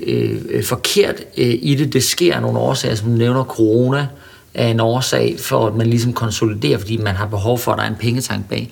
[0.49, 1.93] øh, forkert øh, i det.
[1.93, 4.07] Det sker af nogle årsager, som du nævner corona
[4.55, 7.85] er en årsag for, at man ligesom konsoliderer, fordi man har behov for, at der
[7.85, 8.71] er en pengetank bag.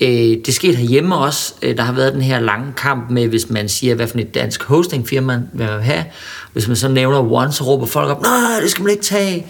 [0.00, 1.54] Øh, det skete herhjemme også.
[1.62, 4.34] Øh, der har været den her lange kamp med, hvis man siger, hvad for et
[4.34, 6.04] dansk hostingfirma man vil have.
[6.52, 9.46] Hvis man så nævner One, så råber folk op, nej, det skal man ikke tage.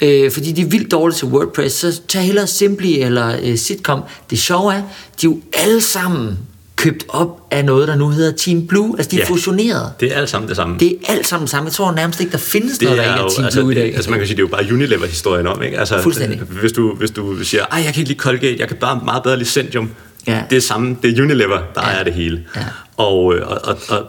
[0.00, 4.00] Øh, fordi de er vildt dårlige til WordPress, så tag hellere Simply eller øh, Sitcom.
[4.30, 4.82] Det sjove er,
[5.20, 6.38] de er jo alle sammen
[6.80, 8.94] købt op af noget, der nu hedder Team Blue.
[8.98, 9.26] Altså, de er Ja.
[9.32, 9.92] fusioneret.
[10.00, 10.78] Det er alt sammen det samme.
[10.78, 11.66] Det er alt sammen samme.
[11.66, 13.74] Jeg tror nærmest ikke, der findes det noget, der ikke er Team altså, Blue i
[13.74, 13.86] dag.
[13.86, 15.78] det, altså man kan sige, det er jo bare Unilever-historien om, ikke?
[15.78, 16.38] Altså, Fuldstændig.
[16.40, 19.22] Hvis du, hvis du siger, ej, jeg kan ikke lide Colgate, jeg kan bare meget
[19.22, 19.90] bedre lide Centium.
[20.26, 20.42] Ja.
[20.50, 21.98] Det er samme, det er Unilever, der Ja.
[21.98, 22.42] er det hele.
[22.56, 22.60] Ja.
[22.96, 24.02] Og, øh, og, og, og,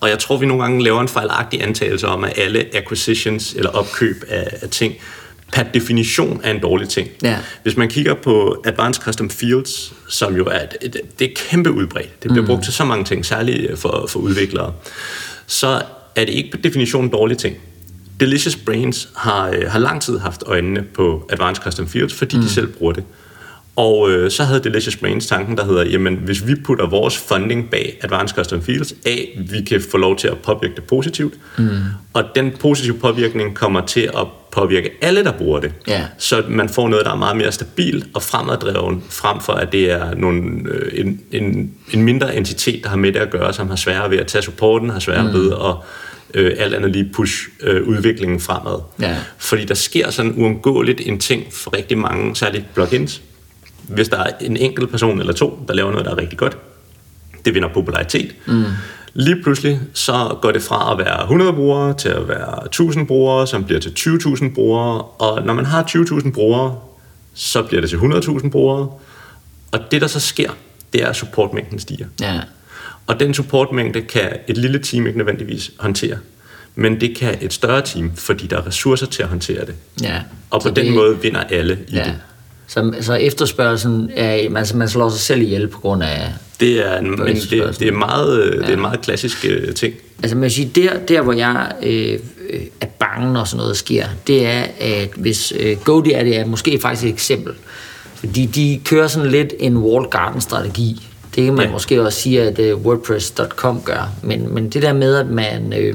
[0.00, 3.70] og jeg tror, vi nogle gange laver en fejlagtig antagelse om, at alle acquisitions eller
[3.70, 4.94] opkøb af, af ting
[5.52, 7.08] per definition er en dårlig ting.
[7.22, 7.38] Ja.
[7.62, 12.22] Hvis man kigger på Advanced Custom Fields, som jo er, et, det er kæmpe udbredt,
[12.22, 12.46] det bliver mm.
[12.46, 14.72] brugt til så mange ting, særligt for, for udviklere,
[15.46, 15.82] så
[16.16, 17.56] er det ikke per definition en dårlig ting.
[18.20, 22.42] Delicious Brains har, øh, har lang tid haft øjnene på Advanced Custom Fields, fordi mm.
[22.42, 23.04] de selv bruger det.
[23.76, 27.70] Og øh, så havde Delicious Brains tanken, der hedder, jamen hvis vi putter vores funding
[27.70, 31.68] bag Advanced Custom Fields af, vi kan få lov til at påvirke det positivt, mm.
[32.12, 34.26] og den positive påvirkning kommer til at
[34.58, 35.72] påvirke alle, der bruger det.
[35.88, 36.04] Ja.
[36.18, 39.90] Så man får noget, der er meget mere stabilt og fremaddrevet, frem for at det
[39.90, 40.40] er nogle,
[40.70, 44.10] øh, en, en, en mindre entitet, der har med det at gøre, som har sværere
[44.10, 45.32] ved at tage supporten, har sværere mm.
[45.32, 45.74] ved at
[46.34, 48.80] øh, alt andet lige push øh, udviklingen fremad.
[49.00, 49.16] Ja.
[49.38, 53.22] Fordi der sker sådan uundgåeligt en ting for rigtig mange, særligt plugins,
[53.88, 56.58] hvis der er en enkelt person eller to, der laver noget, der er rigtig godt,
[57.44, 58.34] det vinder popularitet.
[58.46, 58.64] Mm.
[59.14, 63.46] Lige pludselig så går det fra at være 100 brugere til at være 1000 brugere,
[63.46, 66.78] som bliver til 20.000 brugere, og når man har 20.000 brugere,
[67.34, 68.90] så bliver det til 100.000 brugere,
[69.72, 70.50] og det der så sker,
[70.92, 72.06] det er, at supportmængden stiger.
[72.20, 72.40] Ja.
[73.06, 76.18] Og den supportmængde kan et lille team ikke nødvendigvis håndtere,
[76.74, 79.74] men det kan et større team, fordi der er ressourcer til at håndtere det.
[80.02, 80.20] Ja.
[80.50, 82.04] Og på Så den det- måde vinder alle i Ja.
[82.04, 82.14] det.
[82.68, 86.32] Så, så efterspørgselen er, altså man slår sig selv ihjel på grund af...
[86.60, 88.58] Det er, en, men det, det, er meget, ja.
[88.58, 89.94] det er en meget klassisk uh, ting.
[90.22, 92.18] Altså man sige, der, der hvor jeg øh,
[92.50, 96.78] øh, er bange, når sådan noget sker, det er, at hvis øh, GoDaddy er måske
[96.80, 97.52] faktisk et eksempel,
[98.14, 101.06] fordi de kører sådan lidt en walled garden strategi.
[101.34, 101.72] Det kan man ja.
[101.72, 104.10] måske også sige, at øh, WordPress.com gør.
[104.22, 105.72] Men, men det der med, at man...
[105.72, 105.94] Øh,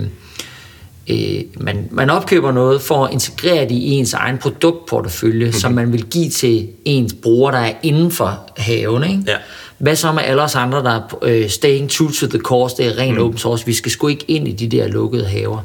[1.10, 5.60] øh, man, man opkøber noget for at integrere det i ens egen produktportefølje, mm-hmm.
[5.60, 9.04] som man vil give til ens bruger, der er inden for haven.
[9.04, 9.24] Ikke?
[9.28, 9.36] Ja.
[9.78, 12.86] Hvad så med alle os andre, der er øh, staying true to the course, det
[12.86, 13.22] er ren mm.
[13.22, 15.60] open source, vi skal sgu ikke ind i de der lukkede haver.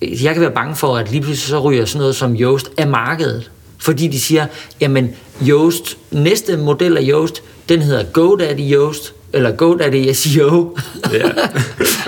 [0.00, 2.86] Jeg kan være bange for, at lige pludselig så ryger sådan noget som Yoast af
[2.86, 3.50] markedet.
[3.78, 4.46] Fordi de siger,
[4.80, 5.10] jamen
[5.48, 10.78] Yoast, næste model af Yoast, den hedder GoDaddy Yoast, eller GoDaddy SEO.
[11.12, 11.22] Ja.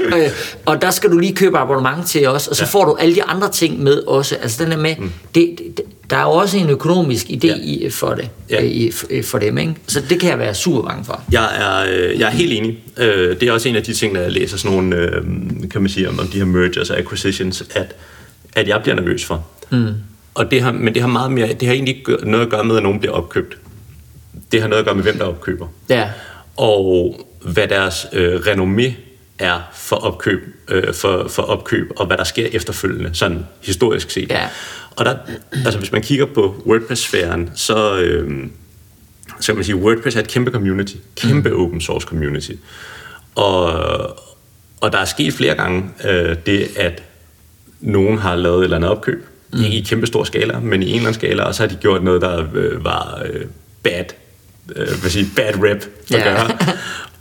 [0.04, 0.30] Øh,
[0.66, 2.68] og der skal du lige købe abonnement til os, og så Ja.
[2.68, 4.37] får du alle de andre ting med også.
[4.37, 5.10] Altså den er med, mm.
[5.34, 7.54] det, det, der er jo også en økonomisk idé Ja.
[7.62, 8.62] i, for det, Ja.
[8.64, 8.90] ja.
[9.10, 9.74] i, for dem, ikke?
[9.87, 11.22] Så det kan jeg være super bange for.
[11.32, 12.78] Jeg er, øh, jeg er helt enig.
[12.96, 15.22] Øh, det er også en af de ting, når jeg læser sådan nogle, øh,
[15.70, 17.94] kan man sige, om, om de her mergers og acquisitions, at,
[18.56, 19.46] at jeg bliver nervøs for.
[19.70, 19.87] Mm.
[20.34, 22.76] Og det har, men det har meget mere, det har egentlig noget at gøre med,
[22.76, 23.56] at nogen bliver opkøbt.
[24.52, 25.66] Det har noget at gøre med, hvem der opkøber.
[25.90, 26.08] Ja,
[26.57, 28.93] og hvad deres øh, renommé
[29.38, 34.31] er for opkøb, øh, for, for opkøb, og hvad der sker efterfølgende, sådan historisk set.
[34.31, 34.49] Ja.
[34.97, 35.17] Og der,
[35.53, 38.47] altså hvis man kigger på WordPress-sfæren, så, øh,
[39.40, 41.61] så kan man sige, at WordPress er et kæmpe community, kæmpe mm.
[41.61, 42.53] open source community.
[43.35, 43.73] Og,
[44.81, 47.03] og der er sket flere gange øh, det, at
[47.81, 49.64] nogen har lavet et eller andet opkøb, mm.
[49.64, 51.77] ikke i kæmpe stor skala, men i en eller anden skala, og så har de
[51.77, 53.47] gjort noget, der øh, var øh,
[53.83, 54.05] bad,
[54.77, 56.22] øh, hvad siger, bad rep at Ja.
[56.24, 56.59] gøre.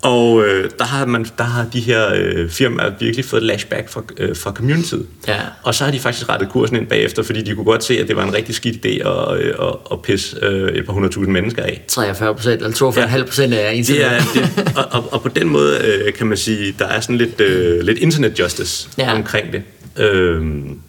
[0.01, 4.03] Og øh, der, har man, der har de her øh, firmaer virkelig fået lashback fra,
[4.17, 5.08] øh, fra communityet.
[5.27, 5.39] Ja.
[5.63, 8.08] Og så har de faktisk rettet kursen ind bagefter, fordi de kunne godt se, at
[8.08, 11.34] det var en rigtig skidt idé at, øh, at, at pisse øh, et par hundredtusind
[11.34, 11.84] mennesker af.
[11.88, 12.75] 43 procent eller
[13.21, 16.38] 42,5 procent af Det er, det, og, og, og på den måde øh, kan man
[16.38, 19.03] sige, der er sådan lidt, øh, lidt internet justice ja.
[19.03, 19.15] Ja.
[19.15, 19.63] omkring det.
[19.97, 20.79] Øhm,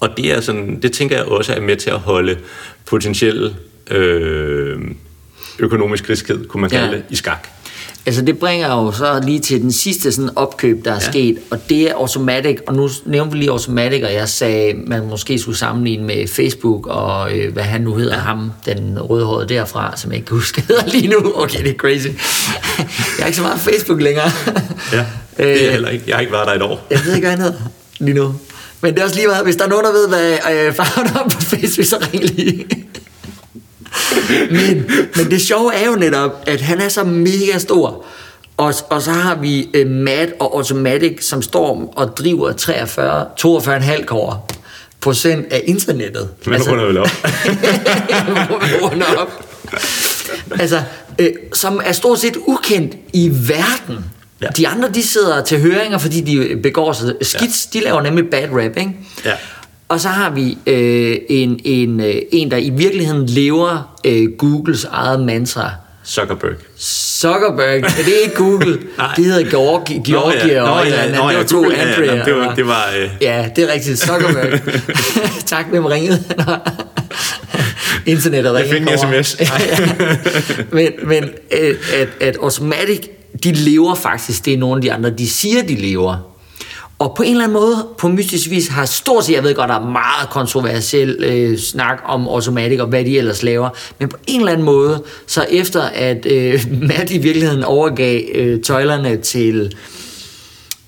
[0.00, 2.36] og det er sådan, det tænker jeg også er med til at holde
[2.86, 3.54] potentielle
[3.90, 4.78] øh,
[5.58, 6.92] økonomisk riskhed, kunne man kalde Ja.
[6.92, 7.48] det, i skak.
[8.06, 11.10] Altså det bringer jo så lige til den sidste sådan opkøb, der er Ja.
[11.10, 15.06] sket, og det er Automatic, og nu nævnte vi lige Automatic, og jeg sagde, man
[15.06, 18.20] måske skulle sammenligne med Facebook, og øh, hvad han nu hedder, ja.
[18.20, 21.32] ham, den rødhårede derfra, som jeg ikke kan huske, hedder lige nu.
[21.34, 22.06] Okay, det er crazy.
[23.18, 24.30] jeg er ikke så meget Facebook længere.
[24.92, 26.04] Ja, det er jeg Øh, heller ikke.
[26.06, 26.86] Jeg har ikke været der et år.
[26.90, 27.58] Jeg ved ikke, hvad han hedder
[27.98, 28.34] lige nu.
[28.80, 31.06] Men det er også lige meget, hvis der er nogen, der ved, hvad øh, farven
[31.16, 32.64] er på Facebook, så ring lige.
[34.50, 38.04] Men, men det sjove er jo netop, at han er så mega stor.
[38.56, 44.54] Og, og så har vi øh, Matt og Automatic, som står og driver 43, 42,5
[45.00, 46.28] procent af internettet.
[46.44, 47.08] Men altså, runder vel op.
[48.82, 49.44] runder op.
[50.60, 50.82] Altså,
[51.18, 54.04] øh, som er stort set ukendt i verden.
[54.42, 54.46] Ja.
[54.56, 57.74] De andre, de sidder til høringer, fordi de begår sig skidt.
[57.74, 57.78] Ja.
[57.78, 58.92] De laver nemlig bad rap, ikke?
[59.24, 59.32] Ja.
[59.88, 64.84] Og så har vi øh, en, en, øh, en, der i virkeligheden lever øh, Googles
[64.84, 65.70] eget mantra.
[66.06, 66.52] Zuckerberg.
[66.78, 68.78] Zuckerberg, ja, det er ikke Google.
[69.16, 71.84] Det hedder Georgi, Georgia Nå ja, nå ja, nå det ja, var to Google, ja,
[71.88, 72.24] ja, Andrea.
[72.24, 73.98] det var- det var, øh, Ja, det er rigtigt.
[73.98, 74.60] Zuckerberg.
[75.46, 76.24] tak, hvem ringede?
[78.06, 78.90] Internettet Jeg ringede.
[78.98, 79.36] fik en sms.
[80.72, 81.24] men men
[81.60, 83.00] øh, at, at Automatic,
[83.44, 86.33] de lever faktisk, det er nogle af de andre, de siger, de lever.
[87.04, 89.68] Og på en eller anden måde, på mystisk vis, har stort set, jeg ved godt,
[89.68, 94.16] der er meget kontroversiel øh, snak om Automatic og hvad de ellers laver, men på
[94.26, 99.76] en eller anden måde, så efter at øh, Matt i virkeligheden overgav øh, tøjlerne til,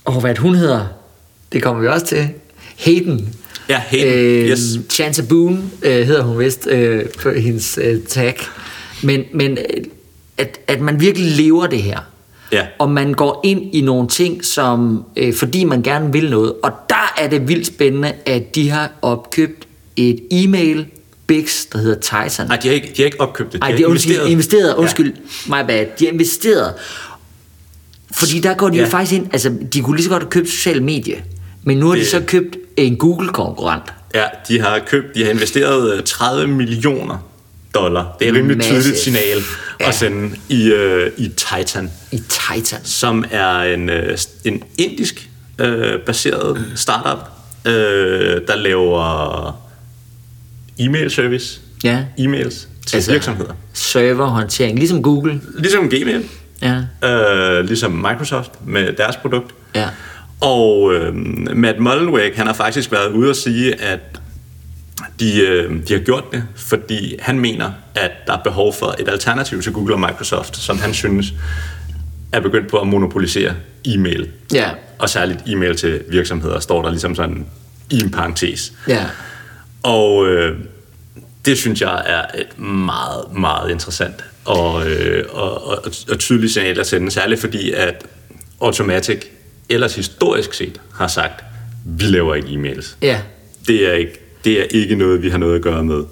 [0.07, 0.87] åh, hvad hun hedder?
[1.53, 2.29] Det kommer vi også til.
[2.77, 3.35] Hayden.
[3.69, 4.61] Ja, Hayden, Øh, yes.
[4.91, 8.37] Chance Boone øh, hedder hun vist øh, på hendes øh, tag.
[9.03, 9.85] Men, men øh,
[10.39, 11.99] at, at man virkelig lever det her.
[12.53, 12.67] Ja.
[12.79, 16.53] Og man går ind i nogle ting, som øh, fordi man gerne vil noget.
[16.63, 20.87] Og der er det vildt spændende, at de har opkøbt et e-mail
[21.27, 22.47] Bix, der hedder Titan.
[22.47, 23.61] Nej, de har ikke, de har ikke opkøbt det.
[23.61, 25.15] Nej, de har investeret, investeret undskyld,
[25.49, 25.63] ja.
[25.63, 25.87] my bad.
[25.99, 26.73] De har investeret.
[28.13, 28.83] Fordi der går de ja.
[28.83, 31.19] Jo faktisk ind, altså de kunne lige så godt have købt sociale medier,
[31.65, 33.83] men nu har de Det- så købt en Google-konkurrent.
[34.15, 37.19] Ja, de har købt, de har investeret øh, 30 millioner
[37.81, 38.17] dollar.
[38.19, 38.81] Det er et rimelig Massive.
[38.81, 39.39] tydeligt signal
[39.81, 39.89] Ja.
[39.89, 42.79] at sende i, øh, i Titan, I Titan.
[42.85, 47.19] som er en, øh, en indisk øh, baseret startup,
[47.67, 47.73] øh,
[48.49, 49.61] der laver
[50.79, 52.05] e-mail service, Ja.
[52.19, 53.53] e-mails til altså, virksomheder.
[53.73, 55.41] Serverhåndtering, ligesom Google.
[55.59, 56.25] Ligesom Gmail,
[56.63, 57.09] Ja.
[57.09, 59.55] øh, ligesom Microsoft med deres produkt.
[59.75, 59.89] Ja.
[60.41, 61.15] Og øh,
[61.57, 64.01] Matt Mullenweg, han har faktisk været ude og sige, at
[65.21, 69.09] de, øh, de har gjort det, fordi han mener, at der er behov for et
[69.09, 71.35] alternativ til Google og Microsoft, som han synes
[72.33, 74.29] er begyndt på at monopolisere e-mail.
[74.53, 74.71] Ja.
[74.99, 77.47] Og særligt e-mail til virksomheder, står der ligesom sådan
[77.91, 78.73] i en parentes.
[78.89, 79.07] Ja.
[79.83, 80.59] Og øh,
[81.45, 85.79] det synes jeg er et meget, meget interessant og, øh, og, og,
[86.11, 88.05] og tydeligt signal at sende, særligt fordi at
[88.61, 89.25] Automatic
[89.69, 91.45] ellers historisk set har sagt,
[91.85, 92.97] vi laver ikke e-mails.
[93.03, 93.21] Ja.
[93.67, 96.05] Det er ikke, det er ikke noget, vi har noget at gøre med.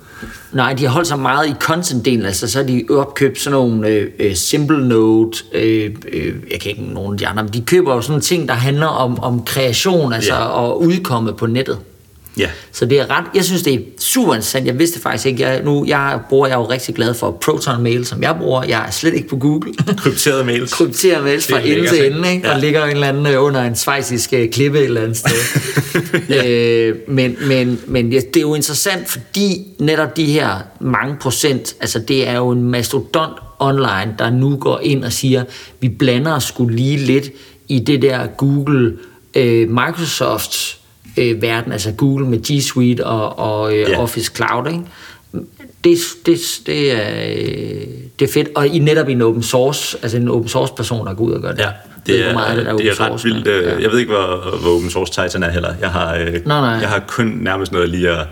[0.53, 3.89] Nej, de har holdt sig meget i content-delen, altså så har de opkøbt sådan nogle
[3.89, 7.61] øh, øh, Simple Note, øh, øh, jeg kan ikke nogen af de andre, men de
[7.61, 10.45] køber jo sådan nogle ting, der handler om, om kreation, altså Ja.
[10.45, 11.79] og udkomme på nettet.
[12.39, 15.43] Ja, Så det er ret, jeg synes det er super interessant, jeg vidste faktisk ikke,
[15.43, 18.65] jeg, nu jeg bruger jeg er jo rigtig glad for Proton Mail, som jeg bruger,
[18.65, 19.73] jeg er slet ikke på Google.
[19.99, 20.73] krypterede mails.
[20.73, 22.49] krypterer mails fra ende til ende, ikke?
[22.49, 22.55] Ja.
[22.55, 25.37] og ligger en eller anden øh, under en svejsisk øh, klippe et eller andet sted.
[26.47, 31.77] øh, men men, men ja, det er jo interessant, fordi netop de her mange procent,
[31.81, 35.45] altså det er jo en mastodont online, der nu går ind og siger,
[35.81, 37.31] vi blander os skulle lige lidt
[37.69, 38.97] i det der Google,
[39.35, 40.79] øh, Microsoft
[41.17, 44.03] øh, verden, altså Google med G Suite og, og øh, Ja.
[44.03, 44.81] Office Cloud, ikke?
[45.85, 47.81] det, det, det, er, øh,
[48.19, 51.07] det er fedt, og i netop i en open source, altså en open source person,
[51.07, 51.59] der går ud og gør det.
[51.59, 51.69] Ja,
[52.07, 53.47] det er, meget det, det er ret source, vildt.
[53.47, 53.83] øh, ja.
[53.83, 55.75] Jeg ved ikke, hvor, hvor open source Titan er heller.
[55.81, 56.57] Jeg har, øh, nej.
[56.59, 58.27] jeg har kun nærmest noget lige at,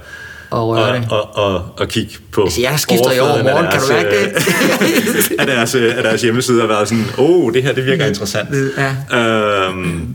[0.51, 1.07] Og det.
[1.11, 4.05] og, og, og, og kigge på Altså, jeg skifter jo over morgen, kan du deres,
[4.05, 5.31] mærke det?
[5.33, 7.87] øh, af, deres, øh, af deres hjemmeside og været sådan, åh, oh, det her, det
[7.87, 8.49] virker interessant.
[9.13, 9.19] Ja.
[9.19, 10.15] Øhm,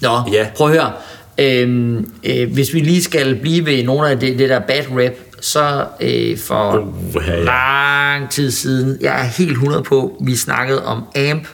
[0.00, 0.46] Nå, Ja.
[0.56, 0.92] prøv at høre.
[1.38, 5.12] Øhm, øh, hvis vi lige skal blive ved nogle af det, det der bad rap,
[5.40, 10.84] så øh, for Uh, ja, lang tid siden, jeg er helt 100 på, vi snakkede
[10.84, 11.46] om AMP,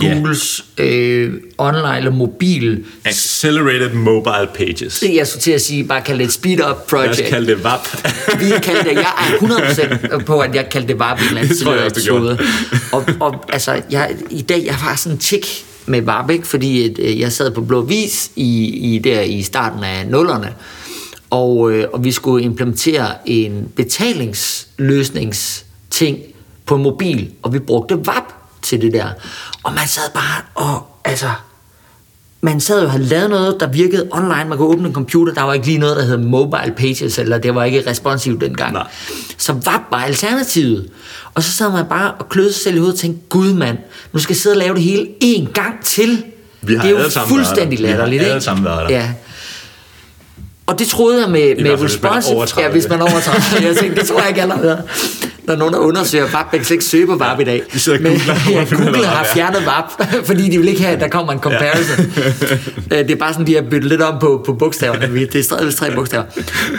[0.00, 5.04] Googles øh, online eller mobil accelerated Mobile Pages.
[5.14, 7.22] jeg skulle til at sige, bare kalde det et speed-up Lad os project.
[7.28, 7.80] kalde det VAP.
[8.40, 9.22] Vi kaldte det, jeg er
[10.18, 12.38] 100% på, at jeg kaldte det VAP i en eller anden Det tidligere episode.
[12.92, 16.46] Og, og altså, jeg, i dag, jeg var sådan en tik med VAP, ikke?
[16.46, 20.52] fordi at, øh, jeg sad på Blå Vis i, i, der i starten af nullerne,
[21.30, 26.18] og, øh, og vi skulle implementere en betalingsløsningsting
[26.66, 28.24] på mobil, og vi brugte VAP
[28.62, 29.06] til det der.
[29.62, 31.28] Og man sad bare og, altså,
[32.40, 34.44] man sad jo og havde lavet noget, der virkede online.
[34.48, 35.34] Man kunne åbne en computer.
[35.34, 38.72] Der var ikke lige noget, der hed mobile pages, eller det var ikke responsivt dengang.
[38.72, 38.86] Nej.
[39.38, 40.88] Så var bare alternativet.
[41.34, 43.78] Og så sad man bare og kløede sig selv i hovedet og tænkte, gud mand,
[44.12, 46.24] nu skal jeg sidde og lave det hele en gang til.
[46.62, 47.84] Vi har det er jo fuldstændig der.
[47.84, 48.96] Vi har latterligt, alle sammen været der.
[48.96, 49.08] Ja.
[50.66, 52.36] Og det troede jeg med, med responsive.
[52.36, 52.66] over 30.
[52.66, 53.66] Ja, hvis man er over 30.
[53.68, 54.82] Jeg tænkte, det tror jeg ikke alle har været.
[55.46, 57.62] Der er nogen, der undersøger VAP, man kan slet ikke søge på VAP i dag.
[57.62, 58.12] og Men,
[58.50, 59.28] ja, Google har er.
[59.34, 62.06] fjernet VAP, fordi de vil ikke have, at der kommer en comparison.
[62.90, 62.98] Ja.
[63.02, 65.20] det er bare sådan, de har byttet lidt om på, på bogstaverne.
[65.20, 66.24] Det er stadig tre bogstaver.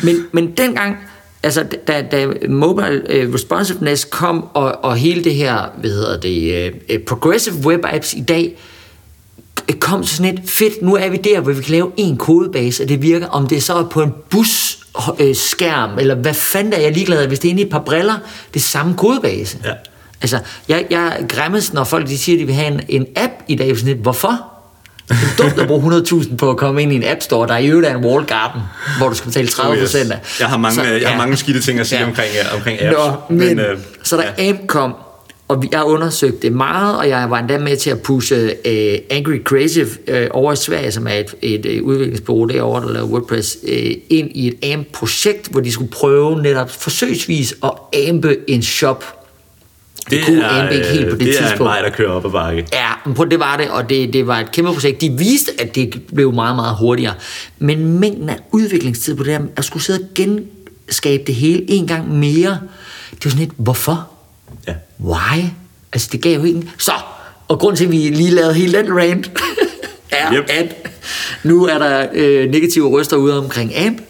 [0.03, 0.97] Men, men dengang,
[1.43, 6.71] altså da, da mobile uh, responsiveness kom, og, og hele det her, hvad hedder det,
[6.89, 8.57] uh, progressive web apps i dag,
[9.79, 12.83] kom til sådan et fedt, nu er vi der, hvor vi kan lave en kodebase,
[12.83, 14.82] og det virker, om det så er på en bus
[15.19, 17.79] øh, skærm, eller hvad fanden er jeg ligeglad hvis det er inde i et par
[17.79, 18.17] briller,
[18.53, 19.57] det er samme kodebase.
[19.65, 19.71] Ja.
[20.21, 23.31] Altså, jeg, jeg græmmes, når folk de siger, at de vil have en, en app
[23.47, 24.49] i dag, sådan lidt, hvorfor?
[25.09, 27.57] Det er dumt at bruge 100.000 på at komme ind i en app store, der
[27.57, 28.61] i øvrigt er en wall garden,
[28.97, 30.19] hvor du skal betale 30 procent af.
[30.39, 32.97] Jeg har mange, jeg har mange skidte ting at sige omkring, øh, omkring apps.
[32.97, 34.49] Nå, men, men øh, så da ja.
[34.49, 34.95] Amp kom,
[35.47, 39.17] og vi- jeg undersøgte det meget, og jeg var endda med til at pushe uh,
[39.17, 43.07] Angry Creative uh, over i Sverige, som er et, et uh, udviklingsbureau derovre, der laver
[43.07, 43.69] WordPress, uh,
[44.09, 47.71] ind i et AMP-projekt, hvor de skulle prøve netop forsøgsvis at
[48.09, 49.03] ampe en shop.
[50.03, 51.51] Det, det kunne AMP ikke helt på det, det tidspunkt.
[51.51, 52.65] Det er vej, der kører op ad bakke.
[52.73, 55.01] Ja, men på det var det, og det, det var et kæmpe projekt.
[55.01, 57.13] De viste, at det blev meget, meget hurtigere.
[57.59, 61.87] Men mængden af udviklingstid på det her, at skulle sidde og genskabe det hele en
[61.87, 62.59] gang mere,
[63.11, 64.09] det var sådan lidt, hvorfor?
[64.99, 65.41] Why?
[65.93, 66.61] Altså, det gav jo ikke...
[66.77, 66.91] Så,
[67.47, 69.31] og grund til, at vi lige lavede hele den rant,
[70.11, 70.45] er, Yep.
[70.49, 70.75] at
[71.43, 74.01] nu er der øh, negative røster ude omkring AMP,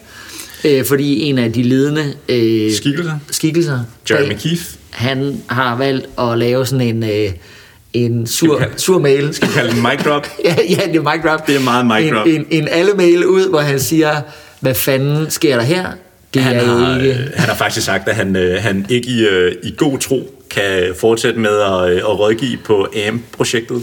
[0.64, 3.18] øh, fordi en af de ledende øh, Skikkelser.
[3.30, 4.62] skikkelser Jeremy bag- Keith.
[4.90, 7.30] han har valgt at lave sådan en, øh,
[7.92, 9.34] en sur, kalde- sur mail.
[9.34, 10.26] Skal vi kalde det en mic drop?
[10.44, 11.46] ja, ja, det er mic drop.
[11.46, 12.26] Det er meget mic en, drop.
[12.26, 14.20] En, en alle mail ud, hvor han siger,
[14.60, 15.86] hvad fanden sker der her?
[16.34, 17.10] Det han, er har, ikke...
[17.10, 20.33] øh, han har faktisk sagt, at han, øh, han ikke i, øh, i god tro
[20.54, 23.82] kan fortsætte med at, øh, at rådgive på AMP-projektet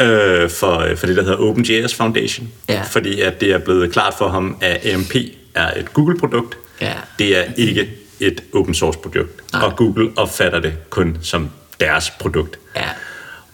[0.00, 2.48] øh, for, øh, for det, der hedder OpenJS Foundation.
[2.68, 2.82] Ja.
[2.82, 5.14] Fordi at det er blevet klart for ham, at AMP
[5.54, 6.56] er et Google-produkt.
[6.80, 6.92] Ja.
[7.18, 9.52] Det er ikke et open source produkt.
[9.52, 9.62] Nej.
[9.62, 12.58] Og Google opfatter det kun som deres produkt.
[12.76, 12.88] Ja.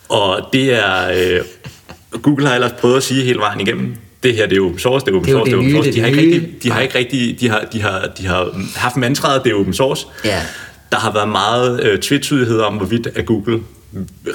[0.09, 1.11] Og det er...
[1.11, 1.41] Øh,
[2.23, 5.07] Google har ellers prøvet at sige hele vejen igennem, det her det er open source,
[5.07, 5.93] det er open source, det er open source.
[5.93, 8.97] De har, ikke rigtig, de har ikke rigtig, de har, de har, de har haft
[8.97, 10.07] mantraet, det er open source.
[10.25, 10.43] Ja.
[10.93, 13.61] Der har været meget øh, tvetydighed om, hvorvidt at Google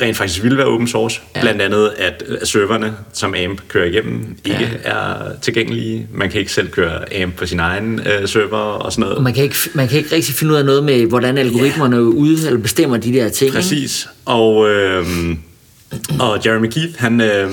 [0.01, 1.21] rent faktisk ville være open source.
[1.35, 1.39] Ja.
[1.39, 1.43] Ja.
[1.43, 4.91] Blandt andet, at serverne, som AMP kører igennem, ikke Ja.
[4.91, 4.95] ja.
[4.95, 6.07] er tilgængelige.
[6.13, 9.17] Man kan ikke selv køre AMP på sin egen øh, server og sådan noget.
[9.17, 12.03] Og man kan, ikke, man kan ikke rigtig finde ud af noget med, hvordan algoritmerne
[12.03, 13.53] ud, eller bestemmer de der ting.
[13.53, 14.07] Præcis.
[14.25, 15.05] Og, øh,
[16.19, 17.49] og Jeremy Keith, han, øh,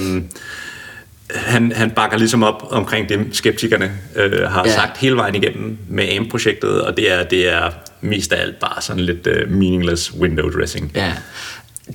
[1.34, 4.70] han, han bakker ligesom op omkring det, skeptikerne øh, har Ja.
[4.70, 4.74] ja.
[4.74, 7.70] sagt hele vejen igennem med AIM-projektet, og det er, det er
[8.02, 10.92] mest af alt bare sådan lidt øh, meaningless window dressing.
[10.94, 11.12] Ja.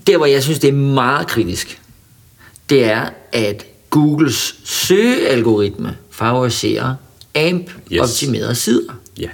[0.07, 1.81] Der, hvor jeg synes, det er meget kritisk,
[2.69, 6.95] det er, at Googles søgealgoritme favoriserer
[7.35, 8.57] AMP-optimerede Yes.
[8.57, 8.93] sider.
[9.19, 9.29] Ja.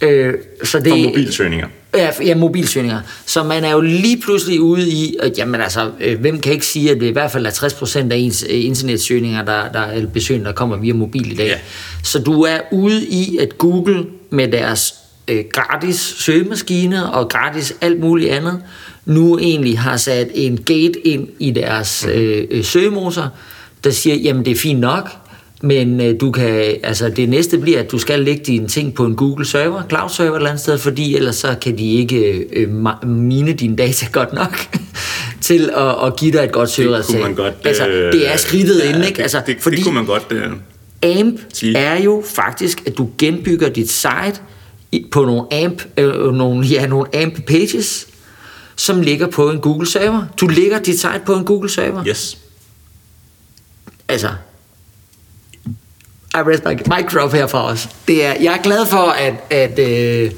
[0.00, 1.68] Øh, så det, For mobilsøgninger.
[1.94, 3.00] Ja, ja, mobilsøgninger.
[3.26, 6.66] Så man er jo lige pludselig ude i, at jamen altså, øh, hvem kan ikke
[6.66, 10.06] sige, at det i hvert fald er 60% af ens øh, internetsøgninger, der, der er
[10.06, 11.46] besøgende, der kommer via mobil i dag.
[11.46, 11.58] Ja.
[12.02, 14.94] Så du er ude i, at Google med deres
[15.28, 18.62] øh, gratis søgemaskine og gratis alt muligt andet,
[19.04, 22.14] nu egentlig har sat en gate ind i deres Mhm.
[22.20, 23.28] øh, øh, søgemotor,
[23.84, 25.10] der siger, jamen det er fint nok,
[25.62, 29.04] men øh, du kan, altså det næste bliver, at du skal lægge dine ting på
[29.04, 32.46] en Google server, cloud server et eller andet sted, fordi ellers så kan de ikke
[32.52, 34.58] øh, ma- mine dine data godt nok
[35.40, 37.22] til at, at give dig et godt søgeresultat.
[37.22, 37.54] man godt...
[37.64, 39.16] altså, øh, det er skridtet ja, inden, ikke?
[39.16, 40.26] Det, Altså, det, fordi det kunne man godt...
[40.30, 40.42] Øh,
[41.02, 41.76] AMP sige.
[41.78, 44.34] er jo faktisk, at du genbygger dit site
[45.10, 48.06] på nogle AMP, øh, nogle, ja, nogle AMP pages,
[48.76, 50.24] som ligger på en Google server.
[50.40, 52.06] Du lægger dit site på en Google server.
[52.06, 52.38] yes.
[54.08, 54.28] Altså,
[56.34, 57.88] I rest my, drop her for os.
[58.08, 60.32] Det er, jeg er glad for, at, at øh,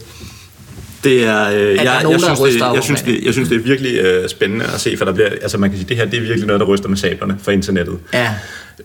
[1.04, 3.56] Det er, øh, jeg, nogen, jeg, der synes, det, jeg, synes, det, jeg synes, det
[3.56, 6.04] er virkelig øh, spændende at se, for der bliver, altså man kan sige, det her
[6.04, 7.98] det er virkelig noget, der ryster med sablerne for internettet.
[8.14, 8.34] Ja.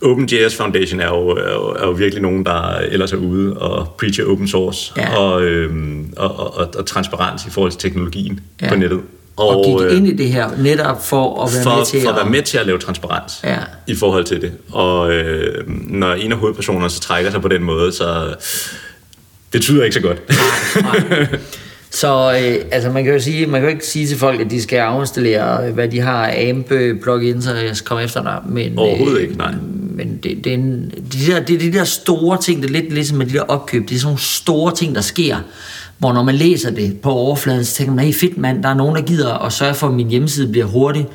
[0.04, 3.96] OpenJS Foundation er jo, er, jo, er jo virkelig nogen, der ellers er ude og
[4.00, 5.16] preacher open source Ja.
[5.18, 8.70] og, øhm, og, og, og, og transparens i forhold til teknologien Ja.
[8.70, 9.00] på nettet.
[9.36, 12.02] og, og gik øh, ind i det her netop for at være for, med til
[12.02, 13.58] for at være med til at lave transparens Ja.
[13.88, 14.52] i forhold til det.
[14.72, 18.36] Og øh, når en af hovedpersonerne så trækker sig på den måde, så
[19.54, 20.22] det tyder ikke så godt.
[20.82, 21.28] Nej.
[21.96, 24.52] Så øh, altså man kan jo sige, man kan jo ikke sige til folk, at
[24.52, 26.68] de skal afinstallere, øh, hvad de har AMP
[27.04, 28.42] plugins, så jeg skal komme efter dig.
[28.50, 29.54] Men, øh, Overhovedet ikke, nej.
[29.96, 32.74] Men det, det, er en, de der, det er de der store ting, det er
[32.82, 35.38] lidt ligesom med de der opkøb, det er sådan nogle store ting, der sker,
[35.98, 38.74] hvor når man læser det på overfladen, så tænker man, hey fedt mand, der er
[38.74, 41.08] nogen, der gider at sørge for, at min hjemmeside bliver hurtig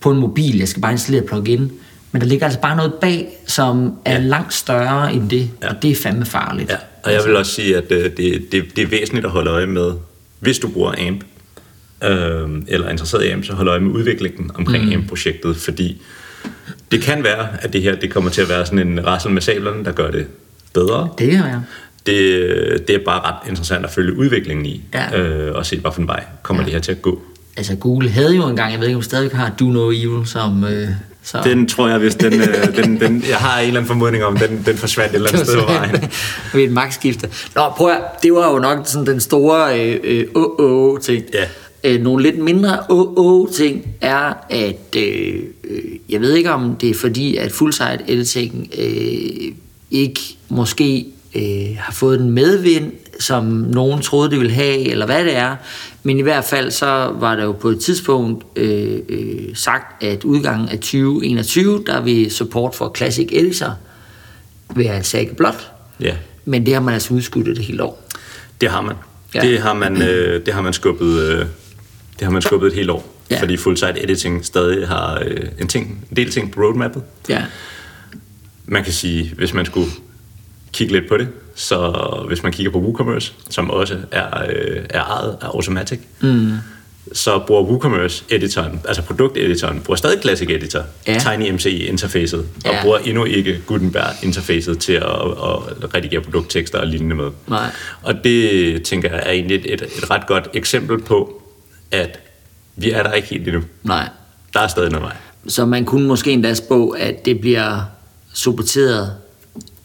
[0.00, 1.72] på en mobil, jeg skal bare installere plugin.
[2.12, 4.18] Men der ligger altså bare noget bag, som er Ja.
[4.18, 5.68] langt større end det, Ja.
[5.68, 6.70] og det er fandme farligt.
[6.70, 9.50] Ja, og jeg vil også sige, at øh, det, det, det er væsentligt at holde
[9.50, 9.92] øje med,
[10.40, 11.24] hvis du bruger AMP,
[12.04, 14.92] øh, eller er interesseret i AMP, så hold øje med udviklingen omkring mm.
[14.92, 16.02] AMP-projektet, fordi
[16.90, 19.42] det kan være, at det her det kommer til at være sådan en rassel med
[19.42, 20.26] sablerne, der gør det
[20.74, 21.08] bedre.
[21.18, 21.64] Det kan være.
[22.06, 25.18] Det, det er bare ret interessant at følge udviklingen i, Ja.
[25.20, 26.64] øh, og se, hvad for en vej kommer ja.
[26.64, 27.22] det her til at gå.
[27.56, 30.64] Altså Google havde jo engang, jeg ved ikke om stadig har Do No Evil som...
[30.64, 30.88] Øh,
[31.28, 34.24] så Den tror jeg, hvis den, øh, den, den, jeg har en eller anden formodning
[34.24, 36.10] om, den, den forsvandt et eller andet sted på vejen.
[36.54, 37.28] ved et magtskifte.
[37.54, 41.24] Nå, prøv at, det var jo nok sådan den store øh, øh, åh ting.
[41.34, 41.44] Ja.
[41.84, 46.90] Øh, nogle lidt mindre åh ting er, at øh, øh, jeg ved ikke om det
[46.90, 49.52] er fordi, at full-site editing øh,
[49.90, 55.24] ikke måske øh, har fået den medvind, som nogen troede, det ville have, eller hvad
[55.24, 55.56] det er.
[56.02, 56.86] Men i hvert fald så
[57.20, 62.30] var der jo på et tidspunkt øh, øh, sagt, at udgangen af 2021, der vil
[62.30, 63.74] support for Classic Editor
[64.76, 65.70] være sække blot.
[66.00, 66.14] Ja,
[66.44, 68.08] Men det har man altså udskudt et helt år.
[68.60, 68.96] det har man.
[69.34, 69.40] Ja.
[69.40, 72.90] Det, har man øh, det har man skubbet, øh, Det har man skubbet et helt
[72.90, 73.40] år, Ja.
[73.40, 77.02] fordi full-site editing stadig har øh, en, ting, en del ting på roadmappet.
[77.28, 77.44] Ja.
[78.66, 79.90] Man kan sige, hvis man skulle
[80.72, 81.90] kigge lidt på det, så
[82.28, 86.52] hvis man kigger på WooCommerce, som også er, øh, er ejet af Automatic, mm.
[87.12, 91.18] så bruger WooCommerce editoren, altså produkteditoren, bruger stadig Classic Editor, Ja.
[91.18, 92.82] Tiny MC interfacet, og Ja.
[92.82, 97.30] bruger endnu ikke Gutenberg interfacet til at, at redigere produkttekster og lignende med.
[97.48, 97.70] Nej.
[98.02, 101.42] Og det, tænker jeg, er egentlig et, et, et ret godt eksempel på,
[101.90, 102.18] at
[102.76, 103.62] vi er der ikke helt endnu.
[103.82, 104.08] Nej.
[104.54, 105.16] Der er stadig noget vej.
[105.48, 107.80] Så man kunne måske endda spå, at det bliver
[108.34, 109.12] supporteret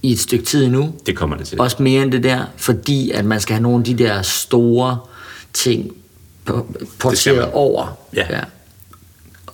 [0.04, 0.93] i et stykke tid nu.
[1.06, 1.62] Det kommer det til.
[1.62, 4.97] Også mere end det der, fordi at man skal have nogle af de der store
[5.54, 5.91] ting
[6.99, 7.97] porteret over.
[8.16, 8.26] Ja.
[8.30, 8.39] ja.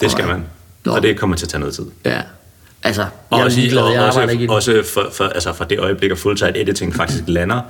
[0.01, 0.43] Det skal man.
[0.85, 0.91] Nå.
[0.91, 1.85] Og det kommer til at tage noget tid.
[2.05, 2.21] ja.
[2.83, 5.23] Altså, Og jeg er også, i- ligeglad, og jeg arbejder ikke også, også for, for,
[5.23, 7.61] altså for det øjeblik, at full-site editing faktisk lander,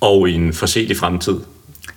[0.00, 1.34] og i en forselig fremtid,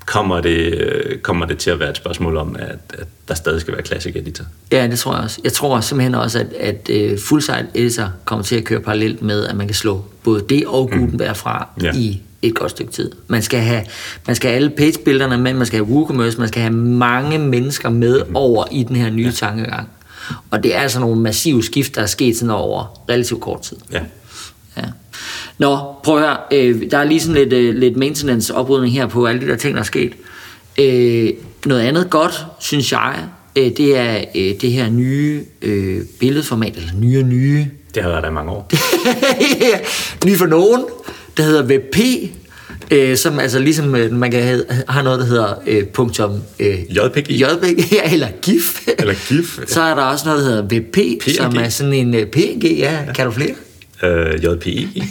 [0.06, 3.62] kommer det, øh, kommer det til at være et spørgsmål om, at, at der stadig
[3.62, 4.46] skal være classic editor.
[4.72, 5.40] Ja, det tror jeg også.
[5.44, 6.54] Jeg tror simpelthen også, at,
[6.90, 10.46] at uh, full-site editor kommer til at køre parallelt med, at man kan slå både
[10.50, 11.94] det og Gutenberg fra Ja.
[11.96, 13.12] i et godt stykke tid.
[13.28, 13.82] Man skal have,
[14.28, 17.90] man skal have alle pagebillederne med, man skal have WooCommerce, man skal have mange mennesker
[17.90, 19.32] med over i den her nye ja.
[19.32, 19.90] tankegang.
[20.52, 23.78] Og det er altså nogle massive skift, der er sket sådan over relativt kort tid.
[23.92, 24.02] Ja.
[24.78, 24.84] Ja.
[25.58, 26.38] Nå, prøv at høre.
[26.52, 29.74] Øh, der er lige sådan lidt, øh, lidt maintenance-oprydning her på alle de der ting,
[29.74, 30.14] der er sket.
[30.80, 31.30] Øh,
[31.66, 33.16] noget andet godt, synes jeg,
[33.56, 37.68] øh, det er øh, det her nye øh, billedformat, eller nye og nye.
[37.96, 38.72] Det har været der i mange år.
[40.28, 40.86] Ny for nogen,
[41.38, 41.98] der hedder WebP,
[42.92, 46.80] øh, som altså ligesom øh, man kan have, har noget, der hedder øh, punktum, øh,
[46.80, 47.32] JPG.
[47.32, 48.88] JPG, ja, eller GIF.
[49.00, 49.60] Eller GIF.
[49.74, 53.00] Så er der også noget, der hedder WebP, som er sådan en øh, PNG, ja,
[53.16, 53.56] kan du flere?
[54.06, 54.88] Øh, JPE.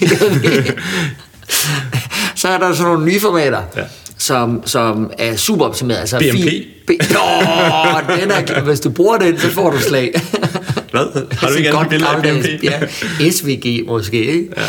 [2.37, 3.83] så er der sådan nogle nye formater, Ja.
[4.19, 5.99] som, som er super optimeret.
[5.99, 6.41] Altså BMP.
[6.41, 10.13] fi- B- Nå, den er, hvis du bruger den, så får du slag.
[10.91, 11.27] Hvad?
[11.33, 12.65] Har du ikke Sådan alle billeder af BMP?
[12.65, 12.81] Ja,
[13.31, 14.49] SVG måske, ikke?
[14.57, 14.63] Ja.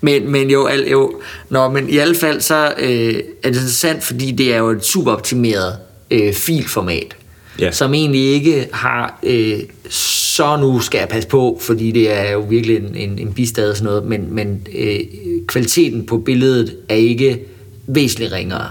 [0.00, 1.12] Men, men jo, al, jo,
[1.48, 4.84] nå, men i alle fald så øh, er det interessant, fordi det er jo et
[4.84, 5.76] super optimeret
[6.10, 7.16] øh, filformat,
[7.60, 7.70] Ja.
[7.70, 9.58] som egentlig ikke har, øh,
[9.90, 13.70] så nu skal jeg passe på, fordi det er jo virkelig en, en, en bistad
[13.70, 15.00] og sådan noget, men, men øh,
[15.46, 17.40] kvaliteten på billedet er ikke
[17.86, 18.70] væsentligt ringere.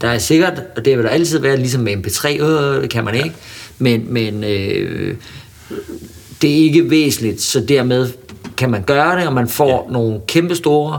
[0.00, 3.04] Der er sikkert, og det vil der altid være, ligesom med MP3, øh, det kan
[3.04, 3.32] man ikke,
[3.78, 5.14] men, men øh,
[6.42, 8.08] det er ikke væsentligt, så dermed
[8.56, 9.92] kan man gøre det, og man får ja.
[9.92, 10.98] nogle kæmpe store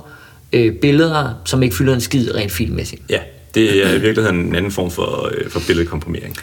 [0.54, 3.02] øh, billeder, som ikke fylder en skid rent filmmæssigt.
[3.10, 3.20] Ja,
[3.56, 6.38] det er i virkeligheden en anden form for, øh, for billedkomprimering.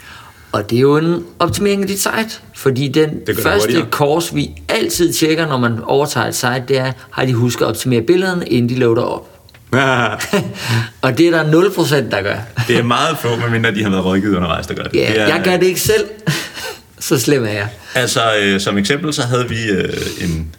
[0.51, 3.87] Og det er jo en optimering af dit site, fordi den det første hurtigere.
[3.91, 7.69] kurs, vi altid tjekker, når man overtager et site, det er, har de husket at
[7.69, 9.35] optimere billederne, inden de loader op.
[11.01, 12.35] og det er der 0% der gør.
[12.67, 14.93] det er meget få, medmindre de har været rådgivet undervejs, der gør det.
[14.93, 16.05] Ja, det er, jeg gør det ikke selv.
[16.99, 17.67] så slem er jeg.
[17.95, 20.55] Altså, øh, som eksempel, så havde vi øh, en,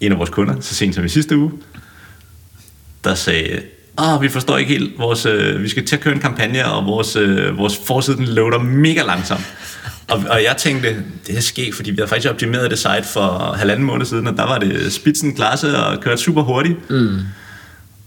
[0.00, 1.52] en af vores kunder, så sent som i sidste uge,
[3.04, 3.60] der sagde,
[3.98, 6.86] Åh, vi forstår ikke helt, vores, øh, vi skal til at køre en kampagne, og
[6.86, 9.54] vores, øh, vores forside den loader mega langsomt.
[10.08, 10.96] Og, og jeg tænkte,
[11.26, 14.36] det er sket, fordi vi havde faktisk optimeret det site for halvanden måned siden, og
[14.36, 16.90] der var det spidsen klasse og kørte super hurtigt.
[16.90, 17.18] Mm.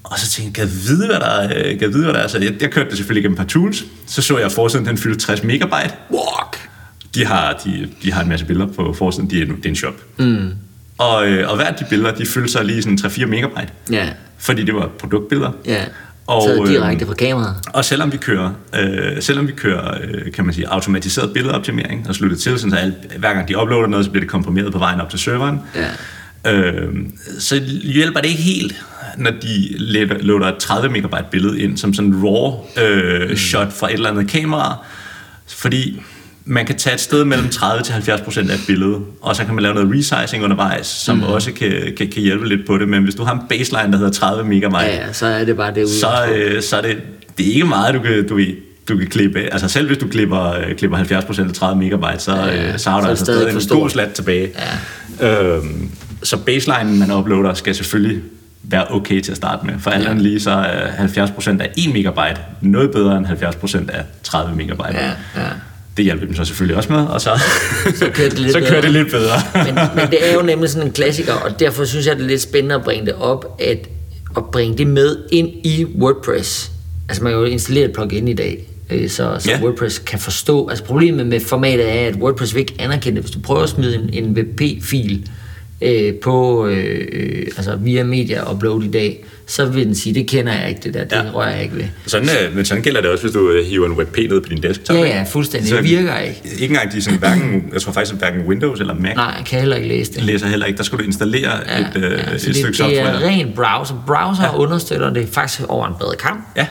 [0.03, 2.27] Og så tænkte jeg, kan vide, hvad der, øh, kan jeg vide, hvad der er?
[2.27, 3.83] Så jeg, jeg kørte det selvfølgelig gennem et par tools.
[4.07, 5.93] Så så jeg, forsiden den fyldte 60 megabyte.
[6.11, 6.69] Walk.
[7.15, 9.29] De har, de, de har en masse billeder på forsiden.
[9.29, 9.93] De er, det er en shop.
[10.17, 10.51] Mm.
[10.97, 13.73] Og, øh, og hver af de billeder, de fyldte sig lige sådan 3-4 megabyte.
[13.91, 14.09] Ja,
[14.41, 15.51] Fordi det var produktbilleder.
[15.65, 15.83] ja.
[16.27, 17.55] Og, Taget direkte øhm, fra kameraet.
[17.73, 22.15] Og selvom vi kører, øh, selvom vi kører øh, kan man sige, automatiseret billedoptimering og
[22.15, 24.77] sluttet til, sådan så alt, hver gang de uploader noget, så bliver det komprimeret på
[24.79, 25.59] vejen op til serveren,
[26.45, 26.53] Ja.
[26.53, 26.93] øh,
[27.39, 28.75] så hjælper det ikke helt,
[29.17, 29.67] når de
[30.19, 32.53] loader et 30 megabyte billede ind, som sådan raw
[32.85, 33.35] øh, mm.
[33.37, 34.85] shot fra et eller andet kamera,
[35.47, 36.01] fordi
[36.45, 39.45] man kan tage et sted mellem 30 til 70 procent af et billede, og så
[39.45, 41.23] kan man lave noget resizing undervejs, som mm.
[41.23, 43.97] også kan, kan, kan hjælpe lidt på det, men hvis du har en baseline, der
[43.97, 45.99] hedder 30 megabyte, Ja, ja, så er det bare det ude.
[45.99, 46.97] så, øh, så er det,
[47.37, 48.39] det er ikke meget, du kan, du,
[48.89, 49.39] du kan klippe.
[49.39, 52.67] Altså selv hvis du klipper, øh, klipper 70% af 30 megabyte, så, Ja, ja, ja.
[52.67, 54.49] øh, så Så har du det altså stadig en god slat tilbage.
[55.21, 55.55] Ja.
[55.55, 55.89] Øhm,
[56.23, 58.21] så baselinen, man uploader, skal selvfølgelig
[58.63, 59.73] være okay til at starte med.
[59.79, 60.09] For alt Ja.
[60.09, 64.97] andet lige, så er 70% af 1 megabyte noget bedre end 70% af 30 megabyte.
[64.99, 65.41] Ja, ja.
[65.97, 67.29] Det hjælper dem så selvfølgelig også med, og så,
[67.99, 68.81] Så kører det lidt så kører bedre.
[68.81, 69.37] det lidt bedre.
[69.53, 72.27] men, men det er jo nemlig sådan en klassiker, og derfor synes jeg, det er
[72.27, 73.77] lidt spændende at bringe det op, at,
[74.37, 76.71] at bringe det med ind i WordPress.
[77.09, 79.59] Altså man kan jo installere et plugin i dag, øh, så, så Ja.
[79.63, 80.67] WordPress kan forstå.
[80.67, 83.23] Altså problemet med formatet er, at WordPress vil ikke anerkende det.
[83.23, 85.29] Hvis du prøver at smide en, en WP-fil
[85.81, 90.27] øh, på, øh, øh, altså via media upload i dag, så vil den sige, det
[90.27, 91.31] kender jeg ikke det der, det Ja.
[91.33, 91.83] rører jeg ikke ved.
[92.07, 94.49] Sådan, øh, men sådan gælder det også, hvis du øh, hiver en WebP ned på
[94.49, 94.95] din desktop.
[94.97, 95.69] Ja, ja, fuldstændig.
[95.69, 96.41] Så Det virker ikke.
[96.53, 99.59] Ikke engang de sådan, hverken, jeg tror faktisk, hverken Windows eller Mac Nej, jeg kan
[99.59, 100.23] heller ikke læse det.
[100.23, 100.77] læser heller ikke.
[100.77, 102.99] Der skulle du installere ja, et, øh, ja, et så det, stykke det software.
[103.23, 104.03] er ren browser.
[104.07, 104.55] Browser ja.
[104.57, 106.47] understøtter det faktisk over en bred kamp.
[106.57, 106.67] Ja.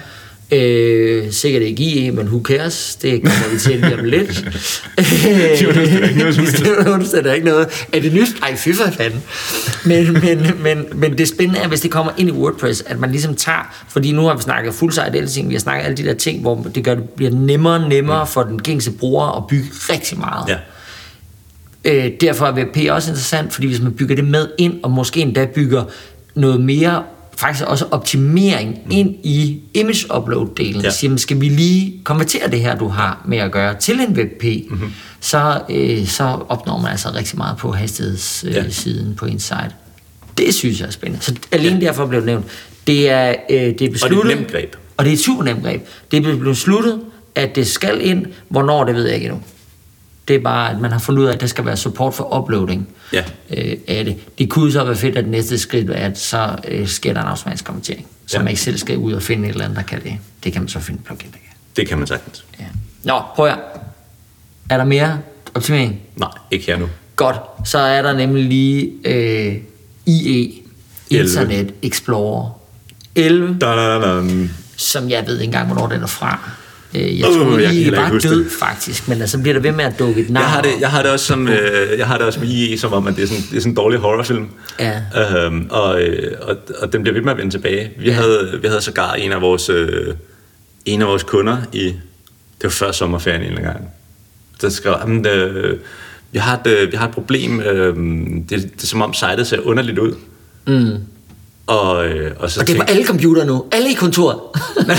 [0.52, 2.98] Øh, sikkert ikke IE, men who cares?
[3.02, 4.28] Det kommer vi til lige om lidt.
[5.60, 6.58] De understøtter ikke noget som helst.
[6.58, 7.86] Det understøtter ikke noget.
[7.92, 8.28] Er det nyt?
[8.42, 9.22] Ej, fy for fanden.
[9.84, 13.10] Men, men, men, men det spændende er, hvis det kommer ind i WordPress, at man
[13.10, 16.14] ligesom tager, fordi nu har vi snakket full-site editing, vi har snakket alle de der
[16.14, 19.68] ting, hvor det gør det bliver nemmere og nemmere for den gængse bruger at bygge
[19.72, 20.48] rigtig meget.
[20.48, 20.56] Ja.
[21.84, 25.20] Øh, derfor er WP også interessant, fordi hvis man bygger det med ind, og måske
[25.20, 25.84] endda bygger
[26.34, 27.02] noget mere,
[27.40, 30.90] faktisk også optimering ind i image upload-delen, Ja.
[30.90, 34.70] siger, skal vi lige konvertere det her, du har med at gøre, til en WebP,
[34.70, 34.92] mm-hmm.
[35.20, 38.70] så, øh, så opnår man altså rigtig meget på hastighedssiden Ja.
[38.70, 39.74] siden på Insight.
[40.38, 41.24] Det synes jeg er spændende.
[41.24, 41.86] Så alene ja.
[41.86, 42.46] derfor blev det nævnt.
[42.86, 44.36] Det er, øh, det er besluttet.
[44.36, 44.76] nemt greb.
[44.96, 45.86] Og det er et super nemt greb.
[46.10, 47.00] Det er blevet besluttet,
[47.34, 48.26] at det skal ind.
[48.48, 49.40] Hvornår, det ved jeg ikke endnu.
[50.28, 52.38] Det er bare, at man har fundet ud af, at der skal være support for
[52.42, 53.24] uploading Ja.
[53.56, 54.16] øh, af det.
[54.38, 57.20] Det kunne så være fedt, at det næste skridt er, at så øh, sker der
[57.20, 58.06] en automatisk konvertering.
[58.26, 58.42] Så Ja.
[58.42, 60.12] man ikke selv skal ud og finde et eller andet, der kan det.
[60.44, 61.56] Det kan man så finde plugin, der kan.
[61.76, 62.44] Det kan man sagtens.
[62.60, 62.64] Ja.
[63.04, 63.58] Nå, prøv at
[64.70, 65.18] Er der mere
[65.54, 66.00] optimering?
[66.16, 66.88] Nej, ikke her nu.
[67.16, 67.36] Godt.
[67.64, 69.56] Så er der nemlig lige øh,
[70.06, 70.52] IE,
[71.10, 72.60] Internet Explorer
[73.14, 74.48] 11, Da, da, da, da.
[74.76, 76.50] som jeg ved ikke engang, hvornår den er fra.
[76.94, 78.52] Øh, Jeg Åh, tror, jeg var ikke huske død, det.
[78.52, 80.42] faktisk, men altså bliver der ved med at dukke et navn.
[80.42, 82.78] Jeg har, det, jeg har det også som øh, jeg har det også med IE,
[82.78, 84.46] som om at det er sådan, det er sådan en dårlig horrorfilm.
[84.80, 85.02] Ja.
[85.44, 87.90] Øhm, og, øh, og, og den bliver ved med at vende tilbage.
[87.98, 88.12] Vi, ja.
[88.12, 90.14] havde, vi havde sågar en af vores øh,
[90.84, 93.90] en af vores kunder i det var før sommerferien en eller anden gang.
[94.60, 95.78] Der skrev, jamen, øh,
[96.32, 97.60] vi har et, øh, vi har et problem.
[97.60, 100.12] Øh, det, det er som om sitet ser underligt ud.
[100.66, 100.90] Mm.
[101.66, 103.64] Og, øh, og så Og det er på alle computere nu.
[103.72, 104.38] Alle i kontoret.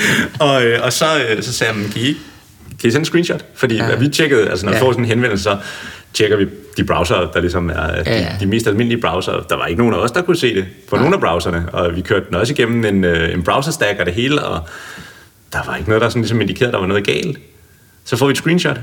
[0.48, 2.06] og, øh, og så, øh, så sagde jeg, "Men kan I,
[2.80, 3.44] kan I sende en screenshot?
[3.54, 3.96] Fordi Ja.
[3.96, 4.82] vi tjekkede, altså når vi Ja.
[4.82, 5.56] får sådan en henvendelse, så
[6.14, 8.36] tjekker vi de browser, der ligesom er de, Ja, ja.
[8.40, 9.32] de mest almindelige browser.
[9.48, 11.96] Der var ikke nogen af os, der kunne se det på nogle af browserne, og
[11.96, 14.60] vi kørte den også igennem en, øh, en browser stack og det hele, og
[15.52, 17.38] der var ikke noget, der sådan ligesom indikerede, at der var noget galt.
[18.04, 18.78] Så får vi et screenshot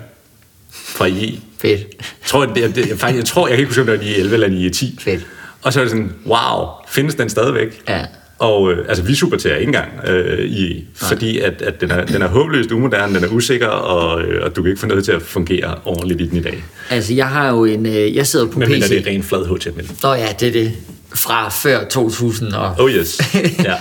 [0.72, 1.40] fra IE.
[1.62, 1.80] Fedt.
[2.00, 4.06] Jeg tror, det, det, jeg, faktisk, jeg tror, jeg kan ikke huske, om det var
[4.06, 4.98] i 11 eller i 10.
[5.02, 5.26] Fedt.
[5.62, 7.82] Og så er det sådan, wow, findes den stadigvæk?
[7.90, 8.06] Ja.
[8.40, 12.22] Og øh, altså, vi supporterer ikke engang øh, i, fordi at, at den, er, den
[12.22, 15.12] er håbløst umoderne, den er usikker, og, øh, og du kan ikke få noget til
[15.12, 16.64] at fungere ordentligt i den i dag.
[16.90, 17.86] Altså, jeg har jo en...
[17.86, 18.72] Øh, jeg sidder på Men PC.
[18.72, 19.90] mindre det er ren flad HTML.
[20.04, 20.72] Nå ja, det er det.
[21.16, 22.76] Fra før 2000 og...
[22.80, 23.22] Oh yes.
[23.64, 23.76] Ja.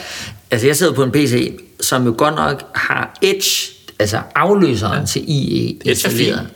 [0.51, 5.07] altså, jeg sidder på en PC, som jo godt nok har Edge, altså afløseren ja.
[5.07, 6.47] til IE Edge er installeret.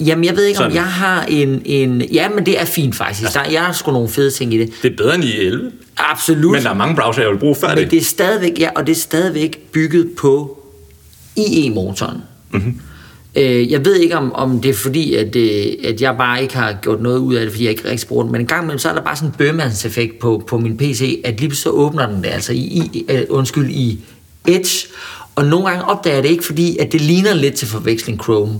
[0.00, 0.76] Jamen, jeg ved ikke, om Sådan.
[0.76, 2.02] jeg har en, en...
[2.12, 3.34] Ja, men det er fint faktisk.
[3.34, 4.72] Der, jeg har sgu nogle fede ting i det.
[4.82, 6.52] Det er bedre end i 11, Absolut.
[6.52, 7.90] men der er mange browser, jeg vil bruge før Men det.
[7.90, 10.58] det er stadigvæk, ja, og det er stadigvæk bygget på
[11.36, 12.16] IE-motoren.
[12.50, 12.62] Mhm.
[12.62, 12.80] Mm-hmm.
[13.36, 16.56] Øh, jeg ved ikke, om, om det er fordi, at, øh, at jeg bare ikke
[16.56, 18.62] har gjort noget ud af det, fordi jeg ikke rigtig bruger den, men en gang
[18.62, 21.70] imellem, så er der bare sådan en bøgemandseffekt på, på min PC, at lige så
[21.70, 22.56] åbner den det, altså i,
[22.92, 23.98] i øh, undskyld, i
[24.48, 24.88] Edge,
[25.34, 28.54] og nogle gange opdager jeg det ikke, fordi at det ligner lidt til forveksling Chrome.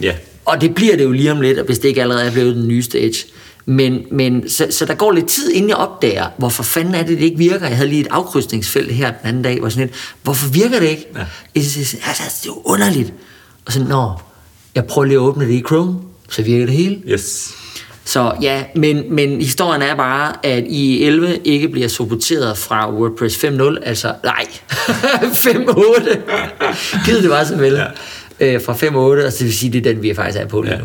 [0.00, 0.14] Ja.
[0.44, 2.68] Og det bliver det jo lige om lidt, hvis det ikke allerede er blevet den
[2.68, 3.26] nyeste Edge.
[3.66, 7.18] Men, men så, så der går lidt tid, inden jeg opdager, hvorfor fanden er det,
[7.18, 7.66] det ikke virker.
[7.66, 10.88] Jeg havde lige et afkrydsningsfelt her den anden dag, hvor sådan lidt, hvorfor virker det
[10.88, 11.06] ikke?
[11.14, 11.20] Ja.
[11.54, 11.78] Altså,
[12.42, 13.12] det er jo underligt.
[13.66, 14.12] Og så, nå,
[14.74, 15.98] jeg prøver lige at åbne det i Chrome,
[16.28, 17.00] så virker det hele.
[17.08, 17.54] Yes.
[18.04, 23.44] Så ja, men, men historien er bare, at i 11 ikke bliver supporteret fra WordPress
[23.44, 24.46] 5.0, altså nej,
[25.46, 27.04] 5.8.
[27.06, 27.72] Givet det var så vel.
[27.72, 27.84] Ja.
[28.40, 28.54] Ja.
[28.54, 28.72] Øh, fra
[29.22, 30.78] 5.8, og så vil sige, det er den, vi faktisk er på lige Ja.
[30.80, 30.84] nu.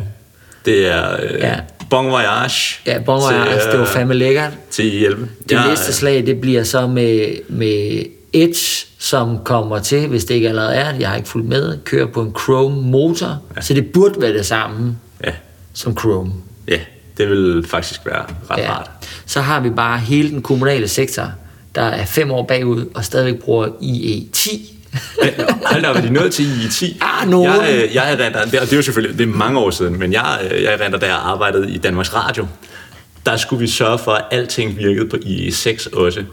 [0.66, 1.56] Det er øh, Ja.
[1.90, 2.80] Bon Voyage.
[2.86, 4.52] Ja, bon til, altså, det var øh, fandme lækkert.
[4.72, 5.28] Til i 11.
[5.44, 8.04] Det Jeg, næste slag, det bliver så med, med
[8.34, 12.06] Edge, som kommer til, hvis det ikke allerede er, jeg har ikke fulgt med, kører
[12.06, 13.62] på en Chrome-motor, ja.
[13.62, 15.32] så det burde være det samme Ja,
[15.74, 16.32] som Chrome.
[16.68, 16.80] ja,
[17.18, 18.72] det vil faktisk være ret Ja.
[18.72, 18.90] rart.
[19.26, 21.32] Så har vi bare hele den kommunale sektor,
[21.76, 24.75] der er fem år bagud, og stadigvæk bruger IE10.
[25.24, 26.98] Men, Hold da, op, er de nået til i 10?
[27.02, 27.52] Ah, nogen.
[27.52, 30.00] Jeg, øh, jeg erindrer, det, og det er jo selvfølgelig det er mange år siden,
[30.00, 32.48] men jeg, øh, jeg erindrer, da jeg arbejdede i Danmarks Radio,
[33.26, 36.24] der skulle vi sørge for, at alting virkede på IE6 også.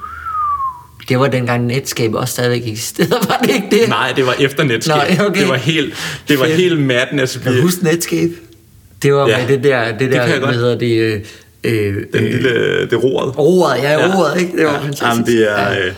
[1.08, 3.88] Det var dengang Netscape også stadigvæk eksisterede, var det ikke det?
[3.88, 5.14] Nej, det var efter Netscape.
[5.18, 5.40] Nå, okay.
[5.40, 5.94] Det var helt,
[6.28, 7.40] det var helt madness.
[7.42, 8.32] Kan du huske Netscape?
[9.02, 11.26] Det var Ja, med det der, det det der hvad hedder det,
[11.64, 13.34] øh, Den øh, lille, det roret.
[13.36, 14.56] ordet, ja, ordet, ikke?
[14.56, 14.78] Det var ja.
[14.78, 15.02] fantastisk.
[15.02, 15.86] Jamen, det er, Ja.
[15.86, 15.92] øh,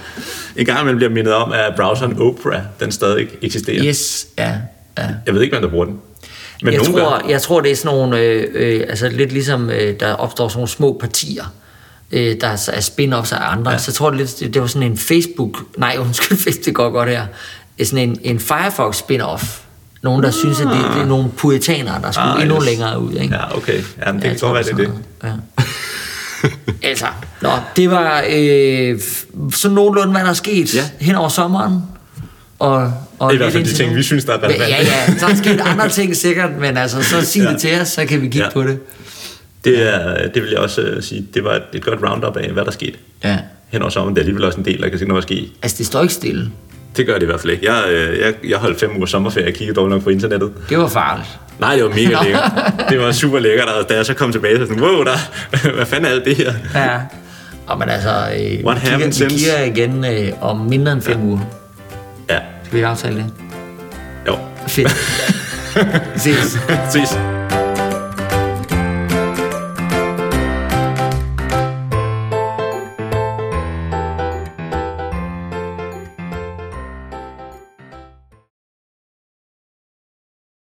[0.57, 3.85] en gang man bliver mindet om, at browseren Opera, den stadig eksisterer.
[3.85, 4.53] Yes, ja,
[4.99, 5.07] ja.
[5.27, 6.01] Jeg ved ikke, hvem der bruger den.
[6.63, 7.29] Men jeg, tror, gør.
[7.29, 10.59] jeg tror, det er sådan nogle, øh, øh, altså lidt ligesom øh, der opstår sådan
[10.59, 11.45] nogle små partier,
[12.13, 13.71] øh, der er spin-offs af andre.
[13.71, 13.79] Ja.
[13.79, 16.91] Så jeg tror, det, lidt, det, det var sådan en Facebook, nej undskyld, det går
[16.91, 17.27] godt her,
[17.79, 19.61] er sådan en, en Firefox spin-off.
[20.05, 22.65] Nogen, der synes, at det, det er nogle puritanere, der skulle Ah, ah, endnu yes.
[22.67, 23.13] længere ud.
[23.13, 23.35] Ikke?
[23.35, 23.81] Ja, okay.
[24.07, 24.91] Jamen, det Ja, kan godt være, det er det.
[25.25, 25.33] Ja.
[26.89, 27.07] altså,
[27.43, 29.01] nå, det var øh,
[29.55, 30.85] sådan nogenlunde, hvad der er sket Ja.
[31.01, 31.83] hen over sommeren.
[32.59, 33.97] Og, og Det er i hvert fald de ting, nu.
[33.97, 34.65] vi synes, der er relevante.
[34.65, 37.51] Ja, ja, så er der sket andre ting sikkert, men altså, så sig Ja.
[37.53, 38.51] det til os, så kan vi kigge Ja.
[38.53, 38.79] på det.
[39.65, 42.51] Det, er, det vil jeg også øh, sige, det var et, et godt roundup af,
[42.51, 43.39] hvad der skete Ja.
[43.69, 44.15] hen over sommeren.
[44.15, 45.49] Det er alligevel også en del, der kan se noget ske.
[45.63, 46.51] Altså, det står ikke stille.
[46.97, 47.73] Det gør det i hvert fald ikke.
[47.73, 50.53] Jeg, øh, jeg, jeg holdt fem uger sommerferie og kiggede dårligt nok på internettet.
[50.69, 51.29] Det var farligt.
[51.59, 52.53] Nej, det var mega lækkert.
[52.89, 55.17] Det var super lækkert, og da jeg så kom tilbage, så sådan, wow, der,
[55.77, 56.53] hvad fanden er alt det her?
[56.75, 56.91] Ja.
[57.67, 61.03] Og men altså, øh, vi, What kigger, happened vi kigger igen øh, om mindre end
[61.03, 61.25] fem ja.
[61.25, 61.39] uger.
[62.31, 63.27] Ja, Skal vi aftale det?
[64.27, 64.37] jo.
[64.69, 64.95] Fedt.
[66.15, 66.59] Vi ses.
[66.91, 67.19] Ses.